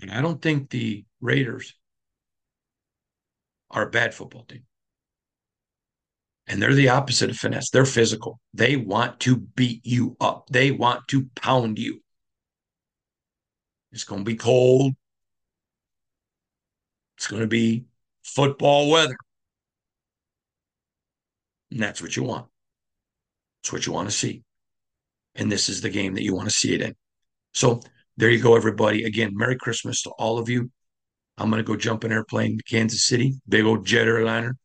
And 0.02 0.12
I 0.12 0.22
don't 0.22 0.42
think 0.42 0.70
the 0.70 1.06
Raiders 1.20 1.76
are 3.70 3.88
a 3.88 3.90
bad 3.90 4.14
football 4.14 4.44
team. 4.44 4.64
And 6.48 6.62
they're 6.62 6.74
the 6.74 6.90
opposite 6.90 7.30
of 7.30 7.38
finesse. 7.38 7.70
They're 7.70 7.86
physical. 7.86 8.40
They 8.54 8.76
want 8.76 9.20
to 9.22 9.38
beat 9.38 9.86
you 9.86 10.18
up. 10.20 10.48
They 10.50 10.72
want 10.72 11.08
to 11.10 11.28
pound 11.36 11.80
you. 11.80 12.01
It's 13.92 14.04
going 14.04 14.22
to 14.22 14.26
be 14.26 14.36
cold. 14.36 14.94
It's 17.18 17.28
going 17.28 17.42
to 17.42 17.48
be 17.48 17.86
football 18.24 18.90
weather. 18.90 19.16
And 21.72 21.80
that's 21.80 22.02
what 22.02 22.16
you 22.16 22.24
want. 22.24 22.48
It's 23.62 23.72
what 23.72 23.86
you 23.86 23.94
want 23.94 24.10
to 24.10 24.16
see. 24.16 24.44
And 25.36 25.52
this 25.52 25.70
is 25.70 25.82
the 25.82 25.90
game 25.90 26.16
that 26.16 26.24
you 26.24 26.36
want 26.36 26.50
to 26.50 26.56
see 26.56 26.74
it 26.74 26.82
in. 26.82 26.96
So 27.54 27.82
there 28.18 28.30
you 28.30 28.42
go, 28.42 28.56
everybody. 28.56 29.04
Again, 29.04 29.32
Merry 29.34 29.58
Christmas 29.58 30.02
to 30.04 30.10
all 30.12 30.38
of 30.38 30.50
you. 30.50 30.72
I'm 31.38 31.50
going 31.50 31.64
to 31.64 31.68
go 31.68 31.76
jump 31.76 32.04
an 32.04 32.12
airplane 32.12 32.58
to 32.58 32.64
Kansas 32.64 33.06
City, 33.06 33.36
big 33.48 33.66
old 33.66 33.86
jet 33.86 34.08
airliner. 34.08 34.58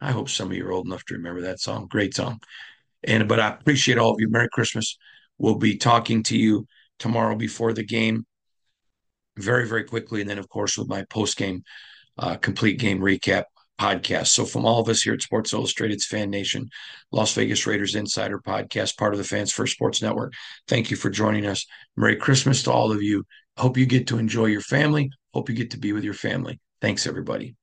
I 0.00 0.12
hope 0.12 0.28
some 0.28 0.50
of 0.50 0.56
you 0.56 0.66
are 0.66 0.72
old 0.72 0.86
enough 0.86 1.04
to 1.06 1.14
remember 1.14 1.42
that 1.42 1.60
song. 1.60 1.86
Great 1.88 2.14
song. 2.14 2.40
And 3.02 3.26
but 3.28 3.40
I 3.40 3.48
appreciate 3.48 3.98
all 3.98 4.12
of 4.12 4.20
you. 4.20 4.28
Merry 4.28 4.48
Christmas. 4.52 4.98
We'll 5.38 5.56
be 5.56 5.76
talking 5.76 6.22
to 6.24 6.36
you 6.36 6.66
tomorrow 6.98 7.36
before 7.36 7.72
the 7.72 7.84
game 7.84 8.26
very, 9.36 9.68
very 9.68 9.84
quickly. 9.84 10.20
And 10.20 10.30
then, 10.30 10.38
of 10.38 10.48
course, 10.48 10.78
with 10.78 10.88
my 10.88 11.04
post 11.04 11.36
game 11.36 11.64
uh, 12.18 12.36
complete 12.36 12.78
game 12.78 13.00
recap 13.00 13.44
podcast. 13.80 14.28
So, 14.28 14.44
from 14.44 14.64
all 14.64 14.80
of 14.80 14.88
us 14.88 15.02
here 15.02 15.14
at 15.14 15.22
Sports 15.22 15.52
Illustrated's 15.52 16.06
Fan 16.06 16.30
Nation, 16.30 16.68
Las 17.10 17.34
Vegas 17.34 17.66
Raiders 17.66 17.94
Insider 17.94 18.38
Podcast, 18.38 18.96
part 18.96 19.14
of 19.14 19.18
the 19.18 19.24
Fans 19.24 19.52
First 19.52 19.74
Sports 19.74 20.02
Network, 20.02 20.32
thank 20.68 20.90
you 20.90 20.96
for 20.96 21.10
joining 21.10 21.46
us. 21.46 21.66
Merry 21.96 22.16
Christmas 22.16 22.62
to 22.64 22.72
all 22.72 22.92
of 22.92 23.02
you. 23.02 23.24
Hope 23.56 23.76
you 23.76 23.86
get 23.86 24.08
to 24.08 24.18
enjoy 24.18 24.46
your 24.46 24.60
family. 24.60 25.10
Hope 25.32 25.48
you 25.48 25.54
get 25.54 25.72
to 25.72 25.78
be 25.78 25.92
with 25.92 26.04
your 26.04 26.14
family. 26.14 26.60
Thanks, 26.80 27.06
everybody. 27.06 27.56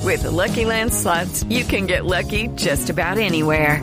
With 0.00 0.22
the 0.22 0.30
Lucky 0.30 0.64
Land 0.64 0.92
slots, 0.92 1.44
you 1.44 1.64
can 1.64 1.86
get 1.86 2.06
lucky 2.06 2.48
just 2.48 2.88
about 2.88 3.18
anywhere. 3.18 3.82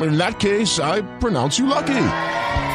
In 0.00 0.18
that 0.18 0.38
case, 0.38 0.78
I 0.78 1.02
pronounce 1.18 1.58
you 1.58 1.66
lucky. 1.66 2.08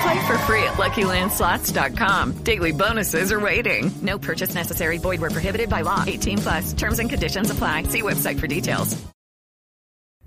Play 0.01 0.27
for 0.27 0.37
free 0.39 0.63
at 0.63 0.73
LuckyLandSlots.com. 0.73 2.43
Daily 2.43 2.71
bonuses 2.71 3.31
are 3.31 3.39
waiting. 3.39 3.91
No 4.01 4.17
purchase 4.17 4.55
necessary. 4.55 4.97
Void 4.97 5.21
where 5.21 5.29
prohibited 5.29 5.69
by 5.69 5.81
law. 5.81 6.03
18 6.07 6.37
plus. 6.39 6.73
Terms 6.73 6.97
and 6.99 7.09
conditions 7.09 7.51
apply. 7.51 7.83
See 7.83 8.01
website 8.01 8.39
for 8.39 8.47
details. 8.47 8.99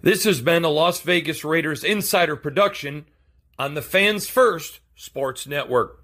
This 0.02 0.24
has 0.24 0.42
been 0.42 0.64
a 0.64 0.68
Las 0.68 1.00
Vegas 1.00 1.44
Raiders 1.44 1.82
insider 1.82 2.36
production 2.36 3.06
on 3.58 3.72
the 3.72 3.82
Fans 3.82 4.28
First 4.28 4.80
Sports 4.94 5.46
Network. 5.46 6.03